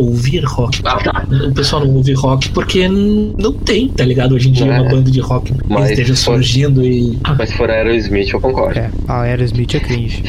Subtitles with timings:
[0.00, 0.80] ouvir rock.
[0.84, 1.26] Ah, tá.
[1.48, 4.34] O pessoal não ouve rock porque não tem, tá ligado?
[4.34, 4.80] Hoje em dia É.
[4.80, 7.18] uma banda de rock que Mas esteja for- surgindo e.
[7.38, 8.78] Mas se for Aerosmith, eu concordo.
[8.78, 10.22] É, a Aerosmith é cringe.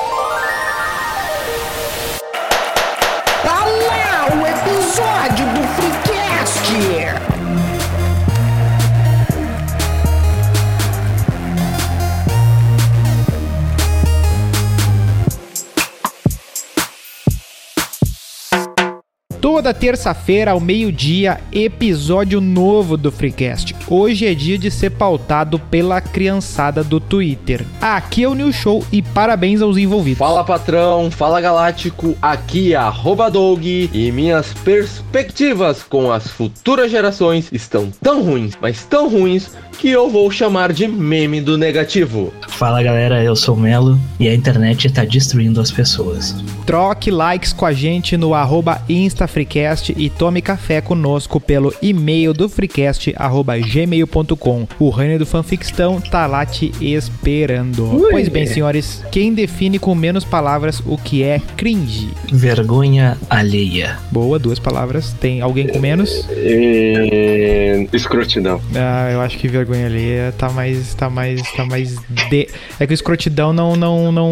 [19.69, 23.75] Toda terça-feira, ao meio-dia, episódio novo do Freecast.
[23.87, 27.63] Hoje é dia de ser pautado pela criançada do Twitter.
[27.79, 30.17] Aqui é o New Show e parabéns aos envolvidos.
[30.17, 37.49] Fala patrão, fala galáctico, aqui é arroba Doug e minhas perspectivas com as futuras gerações
[37.51, 42.33] estão tão ruins, mas tão ruins que eu vou chamar de meme do negativo.
[42.49, 46.35] Fala galera, eu sou o Melo e a internet tá destruindo as pessoas.
[46.65, 49.58] Troque likes com a gente no arroba InstaFreecast
[49.97, 54.67] e tome café conosco pelo e-mail do freecast arroba gmail.com.
[54.79, 58.07] O reino do fanfictão tá lá te esperando.
[58.09, 62.09] Pois bem, senhores, quem define com menos palavras o que é cringe?
[62.31, 63.97] Vergonha alheia.
[64.11, 65.11] Boa, duas palavras.
[65.13, 66.25] Tem alguém com menos?
[66.29, 67.89] E...
[67.91, 68.61] Escrotidão.
[68.73, 70.93] Ah, eu acho que vergonha alheia tá mais.
[70.93, 71.41] tá mais.
[71.51, 71.97] tá mais.
[72.29, 72.47] De...
[72.79, 73.75] É que o escrotidão não.
[73.75, 74.11] não.
[74.11, 74.29] não.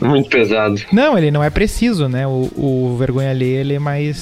[0.00, 0.80] Muito pesado.
[0.90, 2.26] Não, ele não é preciso, né?
[2.26, 4.21] O, o vergonha alheia, ele é mais.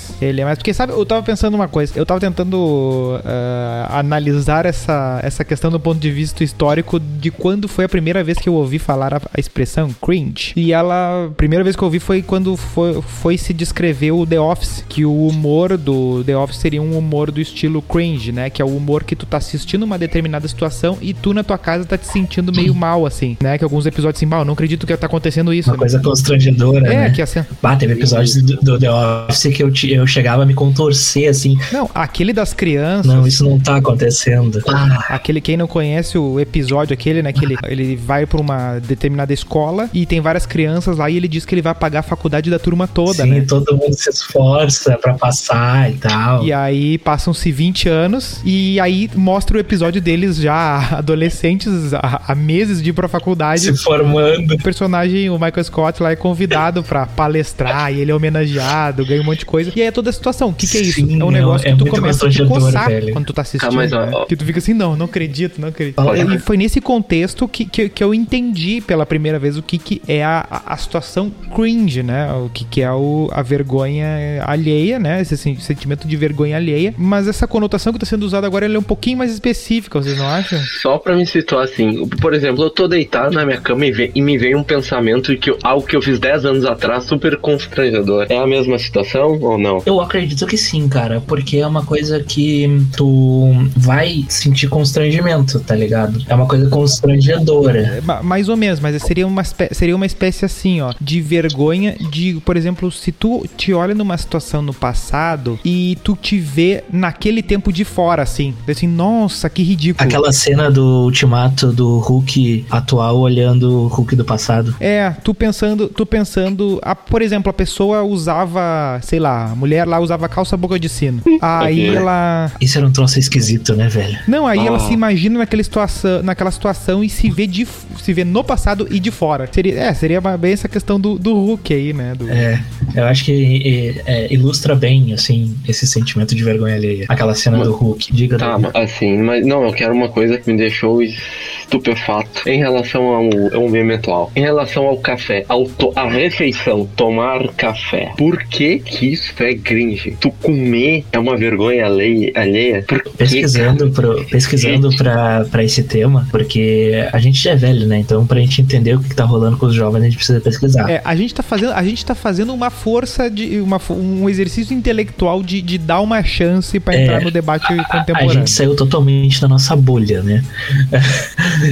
[0.21, 0.57] Ele é mais.
[0.57, 1.93] Porque, sabe, eu tava pensando uma coisa.
[1.95, 7.67] Eu tava tentando ah, analisar essa, essa questão do ponto de vista histórico de quando
[7.67, 10.53] foi a primeira vez que eu ouvi falar a, a expressão cringe.
[10.55, 11.27] E ela.
[11.27, 14.83] A primeira vez que eu ouvi foi quando foi, foi se descrever o The Office.
[14.87, 18.49] Que o humor do The Office seria um humor do estilo cringe, né?
[18.49, 21.57] Que é o humor que tu tá assistindo uma determinada situação e tu na tua
[21.57, 23.57] casa tá te sentindo meio mal, assim, né?
[23.57, 25.69] Que alguns episódios assim, mal, não acredito que tá acontecendo isso.
[25.69, 27.09] Uma coisa constrangedora, É, né?
[27.11, 27.43] que assim.
[27.61, 31.29] Bah, teve episódios do, do The Office que eu, te- eu chegava a me contorcer
[31.29, 31.57] assim.
[31.71, 33.05] Não, aquele das crianças.
[33.05, 34.61] Não, isso não tá acontecendo.
[34.67, 37.31] Ah, Aquele, quem não conhece o episódio, aquele, né?
[37.31, 41.27] Que ele, ele vai pra uma determinada escola e tem várias crianças lá e ele
[41.27, 43.45] diz que ele vai pagar a faculdade da turma toda, sim, né?
[43.47, 46.43] todo mundo se esforça pra passar e tal.
[46.43, 52.81] E aí passam-se 20 anos e aí mostra o episódio deles já adolescentes, há, meses
[52.81, 53.61] de ir pra faculdade.
[53.61, 54.53] Se formando.
[54.53, 59.21] O personagem, o Michael Scott, lá é convidado pra palestrar e ele é homenageado, ganha
[59.21, 59.71] um monte de coisa.
[59.75, 60.49] E aí é toda a situação.
[60.49, 60.93] O que, que é isso?
[61.01, 63.13] Sim, é um é- negócio é que tu muito começa a te coçar velho.
[63.13, 63.69] quando tu tá assistindo.
[63.69, 64.11] Ah, mas, ó, né?
[64.13, 64.25] ó.
[64.25, 65.99] Que tu fica assim, não, não acredito, não acredito.
[65.99, 66.21] Olha.
[66.35, 70.01] E foi nesse contexto que, que, que eu entendi pela primeira vez o que, que
[70.07, 72.31] é a, a, situação cringe, né?
[72.33, 75.21] O que, que é o, a vergonha alheia, né?
[75.21, 76.93] Esse sen- sentimento de vergonha alheia.
[76.97, 80.17] Mas essa conotação que tá sendo usada agora ela é um pouquinho mais específica, vocês
[80.17, 80.59] não acham?
[80.81, 84.11] Só pra me situar assim, por exemplo, eu tô deitado na minha cama e, ve-
[84.15, 87.03] e me veio um pensamento de que eu- algo que eu fiz 10 anos atrás,
[87.05, 88.27] super constrangedor.
[88.29, 89.70] É a mesma situação ou não?
[89.85, 95.75] Eu acredito que sim, cara, porque é uma coisa que tu vai sentir constrangimento, tá
[95.75, 96.21] ligado?
[96.27, 97.79] É uma coisa constrangedora.
[97.97, 101.95] É, ma- mais ou menos, mas seria uma, seria uma espécie assim, ó, de vergonha
[102.11, 106.83] de, por exemplo, se tu te olha numa situação no passado e tu te vê
[106.91, 110.07] naquele tempo de fora, assim, assim, nossa, que ridículo.
[110.07, 114.75] Aquela cena do ultimato do Hulk atual olhando o Hulk do passado.
[114.79, 119.99] É, tu pensando, tu pensando, a, por exemplo, a pessoa usava, sei lá, mulher lá
[119.99, 121.21] usava calça boca de sino.
[121.41, 121.95] Aí Ok.
[121.97, 124.17] ela Isso era um troço esquisito, né, velho?
[124.27, 124.79] Não, aí ela Ah.
[124.79, 127.65] se imagina naquela situação, naquela situação e se vê de
[128.01, 129.47] se vê no passado e de fora.
[129.51, 132.13] Seria, é, seria bem essa questão do, do Hulk aí, né?
[132.17, 132.59] Do, É,
[132.95, 137.05] eu acho que é, é, ilustra bem, assim, esse sentimento de vergonha alheia.
[137.07, 138.11] Aquela cena Mas- do Hulk.
[138.13, 142.57] Diga Tá, mas assim, mas não, eu quero uma coisa que me deixou estupefato em
[142.57, 144.31] relação ao, ao meme atual.
[144.35, 148.11] Em relação ao café, ao to, a refeição, tomar café.
[148.17, 150.17] Por que que isso é cringe?
[150.19, 152.31] Tu comer é uma vergonha alheia?
[152.35, 152.83] alheia?
[152.87, 157.87] Por que, Pesquisando, pro, pesquisando pra, pra esse tema, porque a gente já é velho,
[157.87, 157.99] né?
[157.99, 160.39] Então, pra gente entender o que, que tá rolando com os jovens, a gente precisa
[160.41, 160.89] pesquisar.
[160.89, 164.73] É, a gente tá fazendo, a gente tá fazendo uma força de uma, um exercício
[164.75, 168.33] intelectual de, de dar uma chance pra É, entrar no debate A contemporâneo.
[168.33, 170.43] gente saiu totalmente da nossa bolha, né?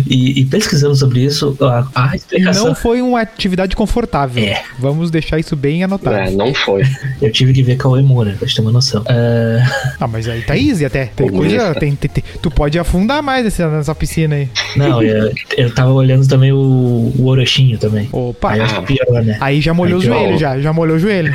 [0.08, 2.68] e, e pesquisando sobre isso, a, a explicação.
[2.68, 4.44] Não foi uma atividade confortável.
[4.44, 4.64] É.
[4.80, 6.16] Vamos deixar isso bem anotado.
[6.16, 6.84] É, não foi.
[7.22, 9.04] Eu tive que ver Cauê Moura, pra gente ter uma noção.
[9.08, 11.06] Ah, Ah, mas aí tá easy até.
[11.08, 11.74] Tem coisa.
[11.76, 14.50] Tem, tem- tem- tu pode afundar mais nessa, nessa piscina aí.
[14.76, 16.58] Não, eu, eu tava olhando também o,
[17.18, 18.08] o Orochinho também.
[18.12, 19.38] Opa, Aí eu acho que pior, né?
[19.40, 21.34] aí já molhou o Aí que joelho, já, já molhou o joelho.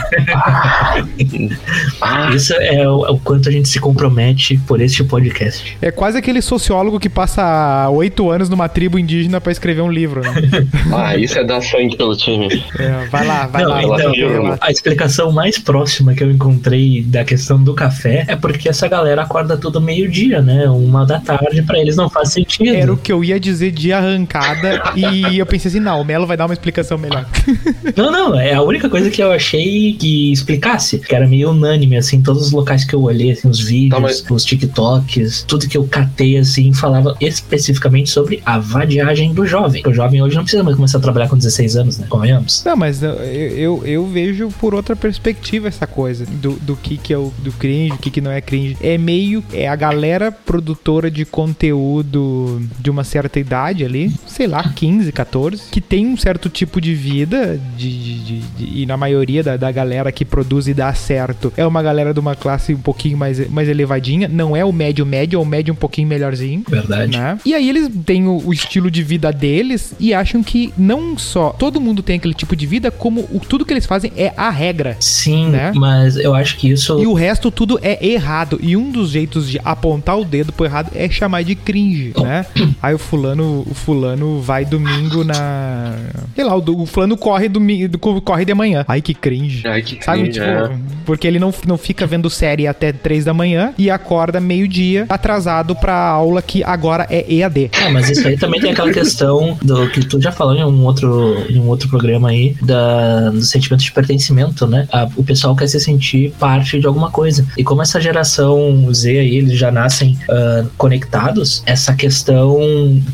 [2.00, 5.76] Ah, Isso é o, é o quanto a gente se compromete por este podcast.
[5.80, 10.20] É quase aquele sociólogo que passa oito anos numa tribo indígena pra escrever um livro,
[10.22, 10.32] né?
[10.92, 12.48] ah, isso é dar sangue pelo time.
[12.78, 13.82] É, vai lá, vai Não, lá.
[13.82, 14.58] então, vai lá, vai lá.
[14.60, 19.22] a explicação mais próxima que eu encontrei da questão do café é porque essa galera
[19.22, 20.68] acorda todo meio-dia, né?
[20.68, 22.74] Uma da tarde, pra eles não faz sentido.
[22.74, 26.26] Era o que eu ia dizer de arrancada e eu pensei assim, não, o Melo
[26.26, 27.26] vai dar uma explicação melhor.
[27.96, 31.96] Não, não, é a única coisa que eu achei que explicasse, que era meio unânime,
[31.96, 35.68] assim, todos os locais que eu olhei, assim, os vídeos, Tá, mas- os TikToks, tudo
[35.68, 39.82] que eu catei, assim, falava especificamente sobre a vadiagem do jovem.
[39.86, 42.06] O jovem hoje não precisa mais começar a trabalhar com 16 anos, né?
[42.08, 42.62] Convenhamos.
[42.64, 47.12] Não, mas eu, eu, eu vejo por outra perspectiva essa coisa do, do que, que
[47.12, 48.76] é o do cringe, o que, que não é cringe.
[48.80, 49.42] É meio.
[49.52, 55.62] É a galera produtora de conteúdo de uma certa idade ali, sei lá, 15, 14,
[55.70, 59.56] que tem um certo tipo de vida, de, de- de- de- e na maioria da,
[59.56, 63.16] da galera que produz e dá certo é uma galera de uma classe um pouquinho
[63.16, 67.16] mais, mais elevadinha, não é o médio médio, é o médio um pouquinho melhorzinho Verdade.
[67.16, 67.38] né?
[67.44, 71.50] E aí eles têm o, o estilo de vida deles e acham que não só
[71.50, 74.50] todo mundo tem aquele tipo de vida, como o, tudo que eles fazem é a
[74.50, 74.96] regra.
[75.00, 75.72] Sim, Né?
[75.74, 77.00] mas eu acho que isso.
[77.00, 78.58] E o resto tudo é errado.
[78.62, 82.46] E um dos jeitos de apontar o dedo pro errado é chamar de cringe, né?
[82.82, 85.94] Aí o fulano, o fulano vai domingo na,
[86.34, 88.84] sei lá, o, o fulano corre domingo, corre de manhã.
[88.88, 89.62] Ai que cringe.
[89.66, 90.70] Ai, que Sabe, cringe, tipo, é.
[91.04, 95.74] porque ele não, não fica vendo série até três da manhã e acorda meio-dia atrasado
[95.74, 97.70] pra aula que agora é EAD.
[97.84, 100.84] Ah, mas isso aí também tem aquela questão do que tu já falou em um
[100.84, 104.86] outro, em um outro programa aí, da, do sentimento de pertencimento, né?
[104.92, 105.93] A- o pessoal quer se sentir
[106.38, 107.46] parte de alguma coisa.
[107.56, 112.58] E como essa geração Z aí, eles já nascem ah, conectados, essa questão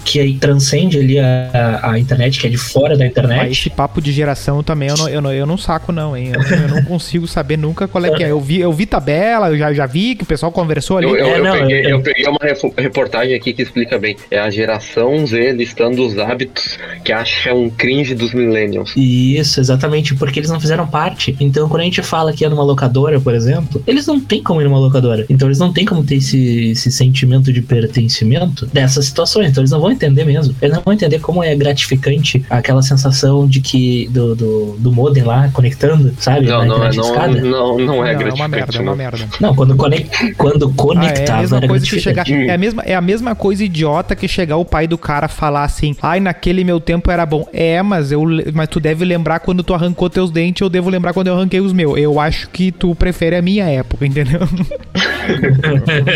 [0.04, 3.52] que aí transcende ali a, a internet, que é de fora da Mas internet.
[3.52, 6.32] esse papo de geração também eu não, eu não, eu não saco, não, hein?
[6.34, 8.30] Eu, eu não consigo saber nunca qual é que é.
[8.30, 11.06] Eu vi, eu vi tabela, eu já, já vi que o pessoal conversou ali.
[11.06, 12.38] Eu, eu, É, eu não, peguei, eu- eu peguei uma
[12.78, 14.16] reportagem aqui que explica bem.
[14.30, 18.92] É a geração Z listando os hábitos que acham cringe dos millennials.
[18.96, 21.36] Isso, exatamente, porque eles não fizeram parte.
[21.40, 24.60] Então, quando a gente fala que é numa locadora, por exemplo, eles não têm como
[24.60, 25.24] ir numa locadora.
[25.28, 29.50] Então, eles não têm como ter esse, esse sentimento de pertencimento dessas situações.
[29.50, 30.54] Então, eles não vão entender mesmo.
[30.60, 35.22] Eles não vão entender como é gratificante aquela sensação de que do, do, do modem
[35.22, 36.46] lá conectando, sabe?
[36.46, 38.50] Não, não, é- não, não, não é não, é uma gratificante.
[38.50, 38.96] merda, é uma não.
[38.96, 39.28] merda.
[39.40, 40.34] Não, quando, conec...
[40.36, 42.14] quando Ah, é conectava a mesma era coisa que chegar.
[42.24, 42.50] gratificante.
[42.50, 45.64] É a, mesma, é a mesma coisa idiota que chegar o pai do cara falar
[45.64, 47.46] assim: ai, naquele meu tempo era bom.
[47.52, 48.22] É, mas, eu,
[48.52, 51.60] mas tu deve lembrar quando tu arrancou teus dentes, eu devo lembrar quando eu arranquei
[51.60, 51.96] os meus.
[51.98, 54.40] Eu acho que tu prefere a minha época, entendeu?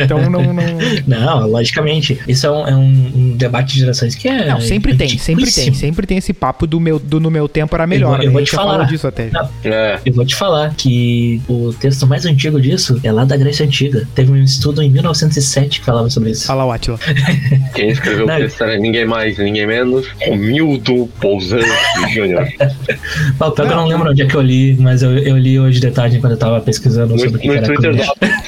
[0.02, 0.52] então não.
[0.52, 0.64] não...
[1.06, 2.18] Não, logicamente.
[2.26, 4.46] Isso é um, é um- debate de gerações que é.
[4.46, 7.74] Não, sempre tem, sempre tem, sempre tem esse papo do meu do no meu tempo
[7.74, 8.14] era melhor.
[8.14, 8.32] Eu vou- eu né?
[8.32, 8.84] vou te falar.
[8.84, 9.30] disso até.
[9.30, 9.98] Não, É.
[10.04, 14.06] Eu vou te falar que o texto mais antigo disso é lá da Grécia Antiga.
[14.14, 16.46] Teve um estudo em 1907 que falava sobre isso.
[16.46, 16.98] Fala, Atila.
[17.74, 18.34] Quem escreveu Não.
[18.36, 20.06] o texto era ninguém mais, ninguém menos.
[20.26, 21.64] Romildo Pousante
[22.12, 22.46] Júnior.
[23.40, 25.58] O pior que eu não lembro onde é que eu li, mas eu, eu li
[25.58, 27.96] hoje de tarde quando eu tava pesquisando No, sobre o que, no era Twitter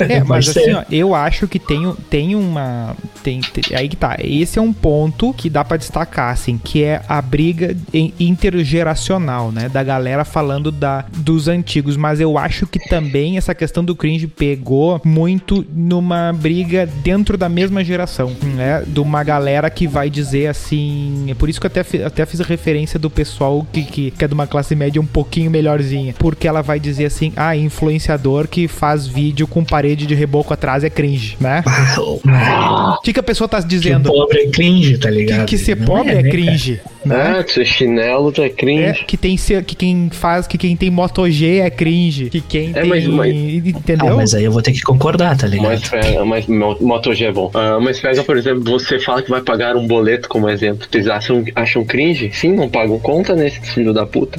[0.00, 2.96] É, mas assim, ó, eu acho que tem, tem uma.
[3.22, 4.16] Tem, tem- aí que tá.
[4.20, 7.76] Esse é um ponto que dá pra destacar, assim, que é a briga
[8.18, 9.68] intergeracional, né?
[9.68, 11.96] Da galera falando da, dos antigos.
[11.96, 17.48] Mas eu acho que também essa questão do cringe pegou muito numa briga dentro da
[17.48, 18.82] mesma geração, né?
[18.86, 21.26] De uma galera que vai dizer assim.
[21.28, 24.24] É por isso que eu até, até fiz a referência do pessoal que, que, que
[24.24, 26.14] é de uma classe média um pouquinho melhorzinha.
[26.18, 30.84] Porque ela vai dizer assim: ah, influenciador que faz vídeo com parede de reboco atrás
[30.84, 31.62] é cringe, né?
[31.98, 34.08] O que, que a pessoa tá que dizendo?
[34.10, 35.46] pobre é cringe, tá Que, ligado?
[35.46, 37.36] que ser Não pobre é, né, cringe, né?
[37.38, 39.04] Ah, ser chinelo é É, cringe.
[39.06, 42.70] que tem ser, que quem faz, que quem tem Moto G é cringe, que quem
[42.70, 44.08] É, tem, mas- mas- entendeu?
[44.08, 45.66] Ah, mas aí eu vou ter que concordar, tá ligado?
[45.68, 47.50] Mas, mas Mo- Moto G é bom.
[47.54, 50.86] Ah, mas pega, por exemplo, você fala que vai pagar um boleto como exemplo.
[50.90, 52.30] Vocês acham, acham cringe?
[52.32, 54.38] Sim, não pagam conta nesse filho da puta.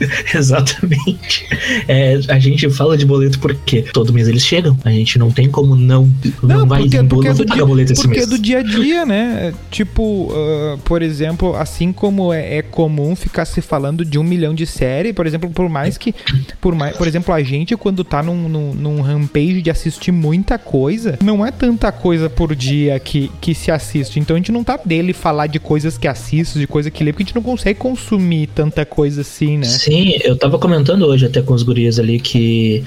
[0.34, 1.46] Exatamente.
[1.86, 4.76] É, a gente fala de boleto porque todo mês eles chegam.
[4.84, 6.10] A gente não tem como não.
[6.42, 9.52] Não, vai porque, porque, é do dia, porque é do dia a dia, né?
[9.70, 14.54] Tipo, ah, por exemplo, assim como é, é comum ficar se falando de um milhão
[14.54, 16.14] de séries, por exemplo, por mais que.
[16.60, 20.58] Por, mais, por exemplo, a gente, quando tá num, num, num rampage de assistir muita
[20.58, 24.20] coisa, não é tanta coisa por dia que, que se assiste.
[24.20, 27.12] Então a gente não tá dele falar de coisas que assiste, de coisa que lê,
[27.12, 29.64] porque a gente não consegue consumir tanta coisa assim, né?
[29.64, 32.84] Sim, eu tava comentando hoje até com os gurias ali que,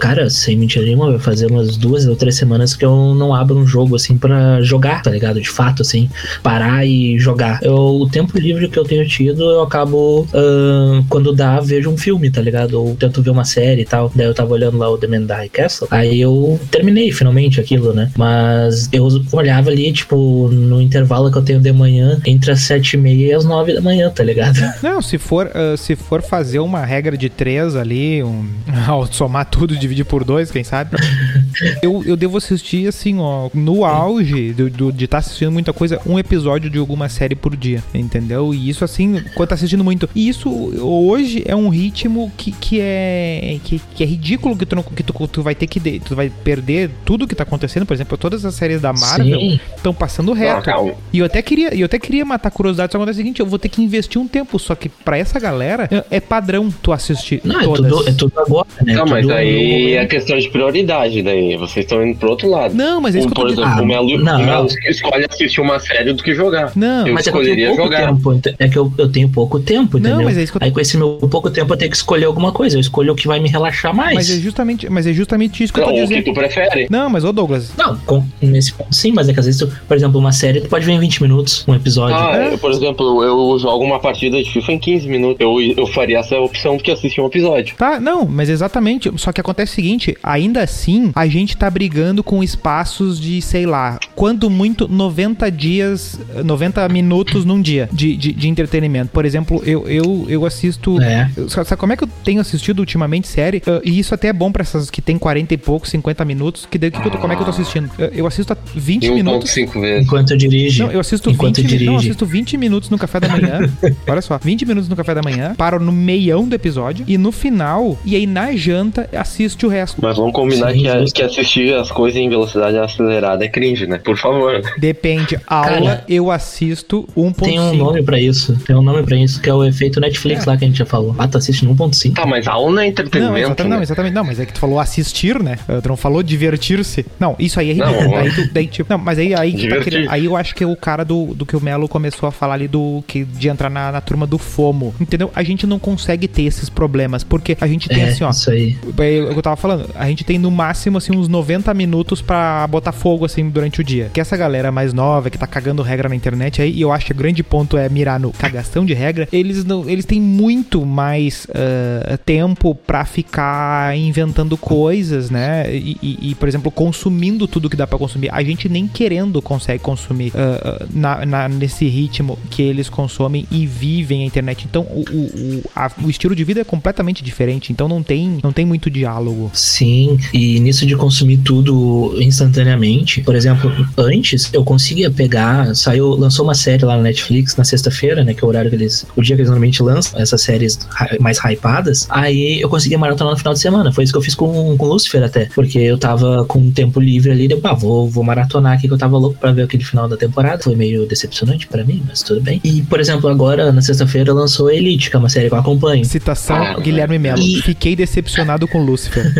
[0.00, 3.56] cara, sem mentira nenhuma, vai fazer umas duas ou três semanas que eu não abro
[3.56, 5.40] um jogo assim pra jogar, tá ligado?
[5.40, 6.08] De fato, assim,
[6.42, 7.60] parar e jogar.
[7.62, 11.96] Eu, o tempo livre que eu tenho tido, eu acabo, ahn, quando dá, vejo um
[11.96, 12.74] filme, tá ligado?
[12.74, 14.10] Ou tento ver uma série e tal.
[14.14, 18.10] Daí eu tava olhando lá o The Mandai Castle, aí eu terminei finalmente aquilo, né?
[18.16, 22.94] Mas eu olhava ali, tipo, no intervalo que eu tenho de manhã, entre as sete
[22.94, 24.58] e meia e as nove da manhã, tá ligado?
[24.82, 28.46] Não, se for, ah, se for fazer uma regra de três ali, um,
[29.10, 30.96] somar tudo, dividir por dois, quem sabe?
[31.82, 36.00] eu, eu devo assistir, assim, ó, no auge do, do- de estar assistindo muita coisa,
[36.06, 38.52] um episódio de alguma série por dia, entendeu?
[38.54, 40.08] E isso, assim, quando tá assistindo muito.
[40.14, 40.50] E isso
[40.84, 45.02] hoje é um ritmo que, que, é, que, que é ridículo que tu, não, que
[45.02, 45.78] tu, tu vai ter que.
[45.80, 47.86] de- Tu vai perder tudo que tá acontecendo.
[47.86, 49.40] Por exemplo, todas as séries da Marvel
[49.76, 50.62] estão passando reto.
[50.64, 50.92] Calma.
[51.12, 53.22] E eu até queria, e eu até queria matar a curiosidade, só que acontece o
[53.22, 56.20] seguinte, eu vou ter que investir um tempo, só que pra essa galera é, é
[56.20, 57.90] padrão tu assistir Não, é todas.
[57.92, 58.94] tudo, é tudo agora, né?
[58.94, 61.51] Não, mas Tudo aí no- é questão de prioridade, daí.
[61.56, 62.74] Vocês estão indo pro outro lado.
[62.74, 64.40] Não, mas é isso Um, que eu exemplo, Ah, o Melo, não.
[64.40, 66.72] o Melo escolhe assistir uma série do que jogar.
[66.76, 68.06] Não, eu mas é que eu escolheria pouco jogar.
[68.08, 68.40] tempo.
[68.58, 70.24] É que eu, eu tenho pouco tempo, Não, entendeu?
[70.26, 72.24] mas é isso que eu- Aí com esse meu pouco tempo eu tenho que escolher
[72.26, 72.76] alguma coisa.
[72.76, 74.14] Eu escolho o que vai me relaxar mais.
[74.14, 76.24] Mas é justamente, mas é justamente isso que eu Não, tô o que dizendo.
[76.24, 76.86] tu prefere.
[76.90, 79.68] Não, mas ô Douglas, Não, com- nesse ponto sim, mas é que às vezes, tu,
[79.88, 82.14] por exemplo, uma série tu pode ver em 20 minutos, um episódio.
[82.16, 82.54] Ah, É.
[82.54, 85.40] eu, por exemplo, eu jogo uma partida de FIFA em 15 minutos.
[85.40, 87.74] Eu, eu faria essa opção do que assistir um episódio.
[87.76, 89.10] Tá, não, mas exatamente.
[89.16, 93.66] Só que acontece o seguinte: ainda assim, a gente tá brigando com espaços de, sei
[93.66, 99.10] lá, quando muito, 90 dias, 90 minutos num dia de, de, de entretenimento.
[99.12, 101.00] Por exemplo, eu, eu, eu assisto.
[101.00, 101.30] É.
[101.36, 103.62] eu- Sabe como é que eu tenho assistido ultimamente série?
[103.66, 106.66] Ah, e isso até é bom pra essas que tem 40 e poucos, 50 minutos.
[106.70, 107.90] Que daí, que que eu tô- como é que eu tô assistindo?
[107.98, 109.50] Ah, Eu assisto a 20 minutos.
[109.50, 110.06] 1.5 vezes.
[110.06, 110.82] Enquanto dirige.
[110.82, 111.86] Não, eu assisto enquanto 20, mi- dirige.
[111.86, 113.60] não, eu assisto 20 minutos no café da manhã.
[114.06, 117.32] Olha só, 20 minutos no café da manhã, paro no meião do episódio e no
[117.32, 119.98] final, e aí na janta, assiste o resto.
[120.02, 121.14] Mas vamos combinar Sim, que, a- justo.
[121.14, 123.98] que assistir as coisas em velocidade acelerada é cringe, né?
[123.98, 124.60] Por favor.
[124.78, 125.38] Depende.
[125.46, 127.34] Aula, Cara, eu assisto 1.5.
[127.42, 128.56] Tem um nome pra isso.
[128.66, 130.86] Tem um nome pra isso, que é o efeito Netflix lá que a gente já
[130.86, 131.14] falou.
[131.18, 132.14] Ah, tu assiste no 1.5.
[132.14, 133.38] Tá, mas aula não é Não, entretenimento.
[133.38, 133.76] exatamente, né?
[133.76, 134.14] não, exatamente.
[134.14, 135.58] Não, mas é que tu falou assistir, né?
[135.82, 137.04] Tu não falou divertir-se.
[137.18, 138.10] Não, isso aí é Não, ridículo.
[138.16, 138.20] ó.
[138.20, 140.66] daí, tu- daí, tipo, não, mas aí, aí, tá querendo- aí eu acho que é
[140.66, 143.70] o cara do, do que o Melo começou a falar ali do que de entrar
[143.70, 144.94] na, na turma do FOMO.
[145.00, 145.30] Entendeu?
[145.34, 147.22] A gente não consegue ter esses problemas.
[147.24, 148.30] Porque a gente tem é, assim, ó.
[148.30, 148.76] isso aí.
[148.98, 152.20] É o que eu tava falando, a gente tem no máximo assim uns 90 minutos
[152.22, 154.10] pra botar fogo assim durante o dia.
[154.12, 157.06] Que essa galera mais nova que tá cagando regra na internet aí, e eu acho
[157.06, 160.84] que o grande ponto é mirar no cagação de regra, eles não, eles têm muito
[160.84, 165.74] mais ah, tempo pra ficar inventando coisas, né?
[165.74, 168.28] E, e- e, por exemplo, consumindo tudo que dá pra consumir.
[168.32, 173.66] A gente nem querendo consegue consumir ah, na, na- nesse ritmo que eles consomem e
[173.66, 174.66] vivem a internet.
[174.68, 175.20] Então, o, o,
[175.58, 177.72] o, a- o estilo de vida é completamente diferente.
[177.72, 179.50] Então, não tem, não tem muito diálogo.
[179.52, 181.11] Sim, e nisso de consumir
[181.44, 187.56] tudo instantaneamente, por exemplo, antes eu conseguia pegar, saiu, lançou uma série lá na Netflix
[187.56, 190.20] na sexta-feira, né, que é o horário que eles, o dia que eles normalmente lançam
[190.20, 190.78] essas séries
[191.20, 194.34] mais hypadas, aí eu conseguia maratonar no final de semana, foi isso que eu fiz
[194.34, 198.24] com, com Lucifer até, porque eu tava com tempo livre ali, deu, pá, vou, vou
[198.24, 201.66] maratonar aqui que eu tava louco pra ver aquele final da temporada, foi meio decepcionante
[201.66, 202.60] pra mim, mas tudo bem.
[202.64, 206.04] E, por exemplo, agora, na sexta-feira, lançou Elite, que é uma série que eu acompanho.
[206.04, 207.40] Citação Ah, Guilherme Melo.
[207.40, 209.32] e- Fiquei decepcionado com Lúcifer.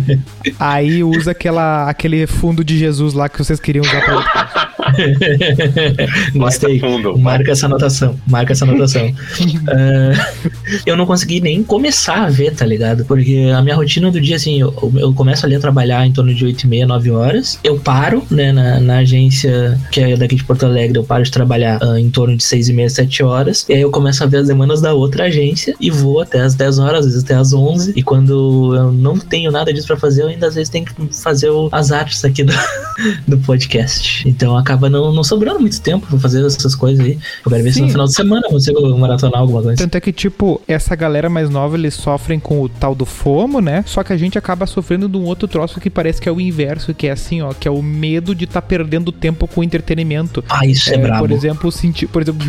[0.58, 4.70] Aí usa aquela, aquele fundo de Jesus lá que vocês queriam usar pra.
[6.34, 6.80] Gostei.
[6.80, 7.18] Fundo.
[7.18, 8.18] Marca essa anotação.
[8.26, 9.10] Marca essa anotação.
[9.68, 10.32] Ah,
[10.84, 13.04] eu não consegui nem começar a ver, tá ligado?
[13.04, 16.34] Porque a minha rotina do dia, assim, eu, eu começo ali a trabalhar em torno
[16.34, 17.58] de 8 e meia, 9 horas.
[17.62, 21.30] Eu paro, né, na, na agência que é daqui de Porto Alegre, eu paro de
[21.30, 23.66] trabalhar ah, em torno de 6 e meia, 7 horas.
[23.68, 26.54] E aí eu começo a ver as demandas da outra agência e vou até as
[26.54, 27.92] 10 horas, às vezes até as 11.
[27.94, 30.89] E quando eu não tenho nada disso pra fazer, eu ainda às vezes tenho que
[31.10, 32.52] fazer o- as artes aqui do,
[33.26, 34.28] do podcast.
[34.28, 37.18] Então acaba não, não sobrando muito tempo pra fazer essas coisas aí.
[37.44, 39.82] Eu quero ver se no final de semana eu consigo maratonar alguma coisa.
[39.82, 43.60] Tanto é que, tipo, essa galera mais nova, eles sofrem com o tal do FOMO,
[43.60, 43.84] né?
[43.86, 46.40] Só que a gente acaba sofrendo de um outro troço que parece que é o
[46.40, 49.64] inverso, que é assim, ó, que é o medo de estar perdendo tempo com o
[49.64, 50.42] entretenimento.
[50.48, 51.20] Ah, isso é, brabo.
[51.20, 52.46] Por exemplo, sentir, por exemplo,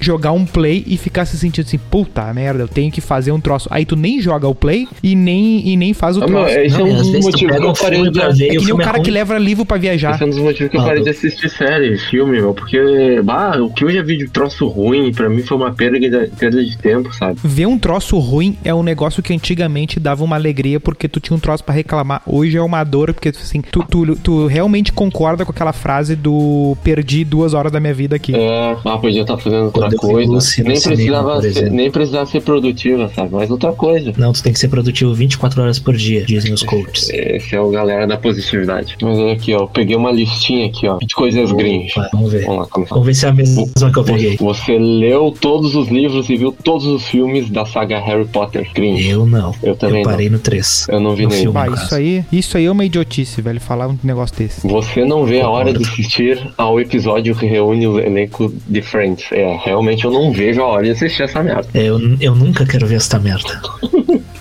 [0.00, 3.40] jogar um play e ficar se sentindo assim, puta merda, eu tenho que fazer um
[3.40, 3.68] troço.
[3.70, 6.54] Aí tu nem joga o play e nem, e nem faz o Ah, troço.
[6.58, 6.96] esse Não, é e um
[7.32, 8.84] que eu um parei filme de pra ver É e que o nem o é
[8.84, 10.14] cara que leva livro pra viajar.
[10.14, 11.66] Esse é um dos motivos que eu Ah, parei eu- de assistir série.
[11.66, 15.42] série, filme, meu, porque, bah, o que eu já vi de troço ruim, pra mim
[15.42, 15.98] foi uma perda,
[16.38, 17.38] perda de tempo, sabe?
[17.42, 21.36] Ver um troço ruim é um negócio que antigamente dava uma alegria porque tu tinha
[21.36, 22.22] um troço pra reclamar.
[22.26, 26.76] Hoje é uma dor porque, assim, tu, tu, tu realmente concorda com aquela frase do
[26.84, 28.34] perdi duas horas da minha vida aqui.
[28.34, 30.30] É, ah, podia estar fazendo outra Quando coisa.
[30.32, 33.30] Nem cinema, precisava, ser, nem precisava ser produtiva, sabe?
[33.32, 34.12] Mas outra coisa.
[34.16, 37.08] Não, tu tem que ser produtivo 24 horas por dia, dizem os coaches.
[37.10, 38.96] Esse é o galera da positividade.
[39.02, 39.60] Mas é aqui, ó.
[39.60, 40.98] eu Peguei uma listinha aqui, ó.
[40.98, 41.92] De coisas gringas.
[42.12, 42.44] Vamos ver.
[42.44, 42.94] Vamos lá, começar.
[42.94, 44.36] Vamos ver se é a mesma que eu peguei.
[44.36, 49.00] Você leu todos os livros e viu todos os filmes da saga Harry Potter gringo.
[49.00, 49.54] Eu não.
[49.62, 50.86] Eu também Eu parei no 3.
[50.88, 51.40] Eu não vi no nem.
[51.42, 51.56] filme.
[51.74, 54.66] Isso aí, isso aí é uma idiotice, velho, falar um negócio desse.
[54.66, 59.26] Você não vê a hora de assistir ao episódio que reúne o elenco de Friends.
[59.32, 61.68] É, realmente eu não vejo a hora de assistir essa merda.
[61.74, 63.60] É, eu, eu nunca quero ver essa merda.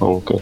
[0.00, 0.36] Outra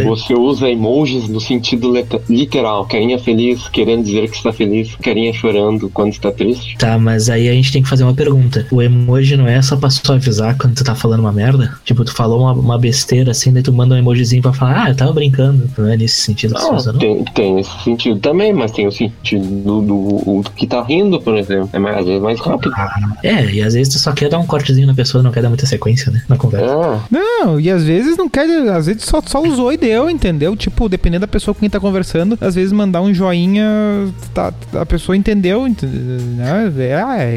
[0.00, 0.04] aí.
[0.04, 1.92] Você usa emojis no sentido
[2.28, 2.86] literal.
[2.86, 4.94] Carinha feliz, querendo dizer que está feliz.
[4.96, 6.76] Carinha chorando quando está triste.
[6.78, 8.66] Tá, mas aí a gente tem que fazer uma pergunta.
[8.70, 11.74] O emoji não é só pra só avisar quando tu tá falando uma merda?
[11.84, 14.90] Tipo, tu falou uma, uma besteira assim, daí tu manda um emojizinho pra falar, ah,
[14.90, 15.68] eu tava brincando.
[15.76, 17.00] Não é nesse sentido que você usa, Ah, não?
[17.00, 21.20] tem, tem esse sentido também, mas tem o sentido do, do- do que tá rindo,
[21.20, 21.68] por exemplo.
[21.72, 22.72] É mais, às vezes mais rápido.
[23.22, 25.48] É, e às vezes tu só quer dar um cortezinho na pessoa, não quer dar
[25.48, 26.22] muita sequência, né?
[26.28, 26.72] Na conversa.
[27.12, 30.56] É, Não, e às vezes não quer, às vezes só, só usou e deu, entendeu?
[30.56, 33.64] Tipo, dependendo da pessoa com quem tá conversando, às vezes mandar um joinha,
[34.34, 36.72] tá, a pessoa entendeu, ente- né?
[36.78, 36.82] É,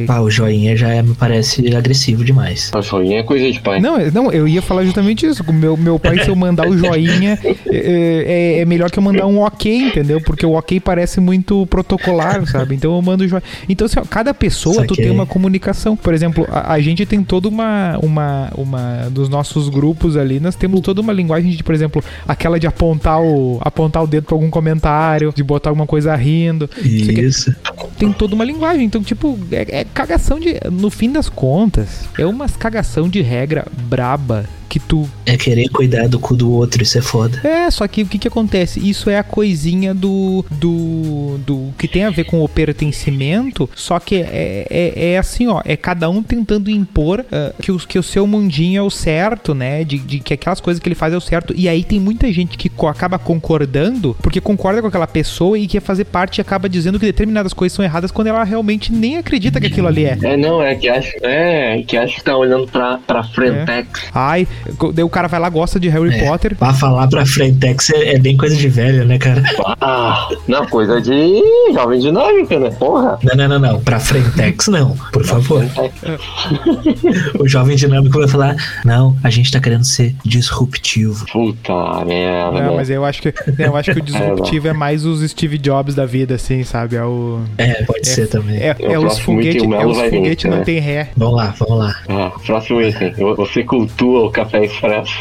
[0.03, 0.05] é.
[0.07, 2.71] Ah, o joinha já é- me parece agressivo demais.
[2.73, 3.79] a joinha é coisa de pai.
[3.79, 5.43] Não, é- não, eu ia falar justamente isso.
[5.51, 9.25] Meu, meu pai, se eu mandar o joinha, é, é- é melhor que eu mandar
[9.27, 10.21] um ok, entendeu?
[10.21, 12.75] Porque o ok parece muito protocolar, sabe?
[12.75, 13.43] Então eu mando o joinha.
[13.67, 15.05] Então, assim, ó, cada pessoa tu Saquei.
[15.05, 15.95] tem uma comunicação.
[15.95, 19.07] Por exemplo, a, a gente tem toda uma, uma, uma.
[19.11, 23.21] Dos nossos grupos ali, nós temos toda uma linguagem de, por exemplo, aquela de apontar
[23.21, 26.69] o, apontar o dedo pra algum comentário, de botar alguma coisa rindo.
[26.81, 27.55] Isso.
[27.97, 28.85] tem toda uma linguagem.
[28.85, 30.55] Então, tipo, é, é cagação de.
[30.71, 35.07] No fim das contas, é umas cagação de regra braba que tu.
[35.25, 37.39] É querer cuidar do cu do outro, isso é foda.
[37.47, 38.77] É, só que o que que acontece?
[38.79, 40.43] Isso é a coisinha do.
[40.51, 41.37] do.
[41.45, 45.61] do que tem a ver com o pertencimento, só que é, é, é assim, ó.
[45.63, 49.53] É cada um tentando impor ah, que, os, que o seu mundinho é o certo,
[49.55, 49.83] né?
[49.85, 51.53] De, de que aquelas coisas que ele faz é o certo.
[51.55, 55.67] E aí tem muita gente que co- acaba concordando, porque concorda com aquela pessoa e
[55.67, 59.17] quer fazer parte e acaba dizendo que determinadas coisas são erradas quando ela realmente nem
[59.17, 60.17] acredita que aquilo ali é.
[60.21, 64.01] É, não, é que acha, é, que acha que tá olhando pra, pra Frentex.
[64.13, 64.47] Ai,
[64.93, 66.27] daí o cara vai lá, gosta de Harry É.
[66.27, 66.55] Potter.
[66.55, 69.43] Pra falar pra Frentex é, é bem coisa de velho, né, cara?
[69.81, 71.41] Ah, não, coisa de
[71.73, 72.69] jovem dinâmica, né?
[72.71, 73.17] Porra.
[73.23, 73.79] Não, não, não, não.
[73.81, 74.95] Pra Frentex, não.
[75.11, 75.63] Por favor.
[77.39, 81.25] O jovem dinâmico vai falar: Não, a gente tá querendo ser disruptivo.
[81.31, 81.73] Puta
[82.05, 82.61] merda.
[82.61, 85.95] Não, mas eu acho que eu acho que o disruptivo é mais os Steve Jobs
[85.95, 86.95] da vida, assim, sabe?
[86.95, 87.39] É o.
[87.57, 88.57] É, pode ser também.
[88.57, 90.63] É, O é os foguetes, é os foguetes não né?
[90.63, 91.09] tem ré.
[91.15, 91.95] Vamos lá, vamos lá.
[92.09, 93.13] Ah, próximo item.
[93.35, 95.13] Você cultua o café expresso.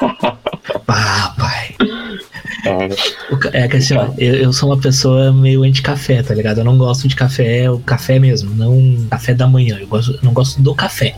[0.00, 0.36] Ah,
[0.86, 0.88] pai.
[0.88, 0.96] É,
[1.28, 1.47] O ca-
[3.52, 6.58] É que assim, ó, eu, eu sou uma pessoa meio anti-café, tá ligado?
[6.58, 9.76] Eu não gosto de café, o café mesmo, não café da manhã.
[9.80, 11.14] Eu gosto, eu não gosto do café.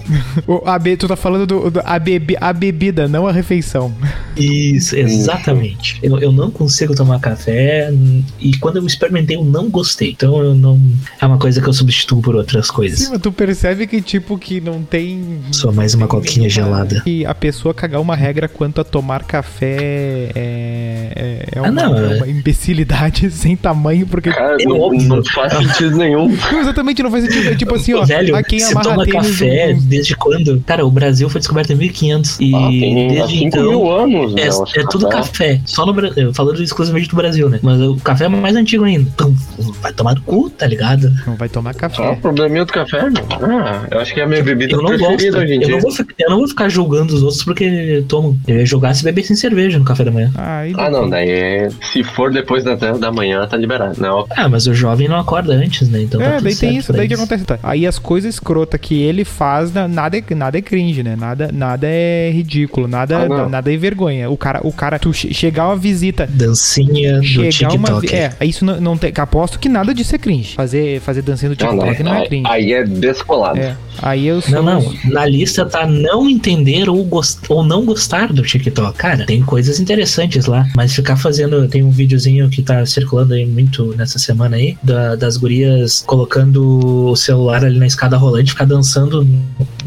[0.46, 3.92] O, a be, tu tá falando do, do- a, bebi, a bebida, não a refeição.
[4.36, 5.98] Isso, exatamente.
[6.02, 7.90] Eu, eu não consigo tomar café
[8.38, 10.10] e quando eu experimentei eu não gostei.
[10.10, 10.80] Então eu não.
[11.20, 12.98] É uma coisa que eu substituo por outras coisas.
[13.00, 15.40] Sim, mas tu percebe que, tipo, que não tem.
[15.52, 17.02] Só mais uma coquinha gelada.
[17.06, 21.70] E a pessoa cagar uma regra quanto a tomar café é, é, é Ah, uma,
[21.70, 24.30] não, é é- uma imbecilidade sem tamanho, porque.
[24.30, 26.28] cara, É não, não faz sentido nenhum.
[26.52, 27.48] Não, exatamente, não faz sentido.
[27.50, 28.04] É tipo assim, ó.
[28.04, 30.60] Velho, a quem você amarra toma tênis café no- desde quando?
[30.66, 34.32] Cara, o Brasil foi descoberto em 1500 e Ah, tem desde 5 então mil anos,
[34.36, 34.50] é, né?
[34.76, 35.60] é tudo café.
[35.64, 36.32] Só no Brasil.
[36.34, 37.58] Falando exclusivamente do Brasil, né?
[37.62, 39.08] Mas o café é mais antigo ainda.
[39.14, 39.34] Então,
[39.80, 41.12] vai tomar no cu, tá ligado?
[41.26, 42.10] Não vai tomar Ah, café.
[42.10, 43.22] o probleminha do café, meu.
[43.42, 45.06] Ah, eu acho que é a minha bebida Eu não gosto.
[45.06, 45.74] preferida hoje em Eu dia.
[45.76, 48.36] não, vou, eu não vou ficar julgando os outros porque tomam.
[48.46, 50.30] Eu ia jogar se beber sem cerveja no café da manhã.
[50.36, 54.00] Aí Ah, não, daí é- se for depois da, da manhã, tá liberado.
[54.00, 56.02] Não, Ah, mas o jovem não acorda antes, né?
[56.02, 57.44] Então tá É, tudo daí tem isso, daí que acontece.
[57.44, 57.58] Tá?
[57.62, 61.16] Aí as coisas escrota que ele faz, na- nada é, nada é cringe, né?
[61.16, 63.48] Nada, nada é ridículo, nada, Ah, não.
[63.48, 64.30] nada é vergonha.
[64.30, 66.26] O cara, o cara, tu che- chegar uma visita.
[66.30, 67.88] Dancinha do Chegar uma.
[67.88, 68.06] TikTok.
[68.06, 69.12] vi- É, isso não, não tem.
[69.16, 70.54] Aposto que nada disso é cringe.
[70.54, 72.46] Fazer, fazer dancinha do não, não, TikTok não, é cringe.
[72.48, 73.58] aí é descolado.
[73.58, 73.76] É.
[74.02, 74.62] Aí eu sou.
[74.62, 74.94] Não, não.
[75.04, 77.38] Na lista tá não entender ou, gost...
[77.48, 78.96] ou não gostar do TikTok.
[78.96, 80.66] Cara, tem coisas interessantes lá.
[80.74, 81.66] Mas ficar fazendo.
[81.68, 84.76] Tem um videozinho que tá circulando aí muito nessa semana aí.
[84.82, 89.26] da- das gurias colocando o celular ali na escada rolante, ficar dançando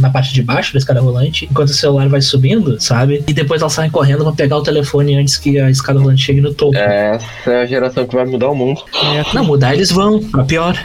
[0.03, 3.23] na parte de baixo da escada rolante, enquanto o celular vai subindo, sabe?
[3.27, 6.41] E depois elas saem correndo pra pegar o telefone antes que a escada rolante chegue
[6.41, 6.77] no topo.
[6.77, 8.81] Essa é a geração que vai mudar o mundo.
[8.93, 10.77] É, Não, mudar eles vão, pra pior.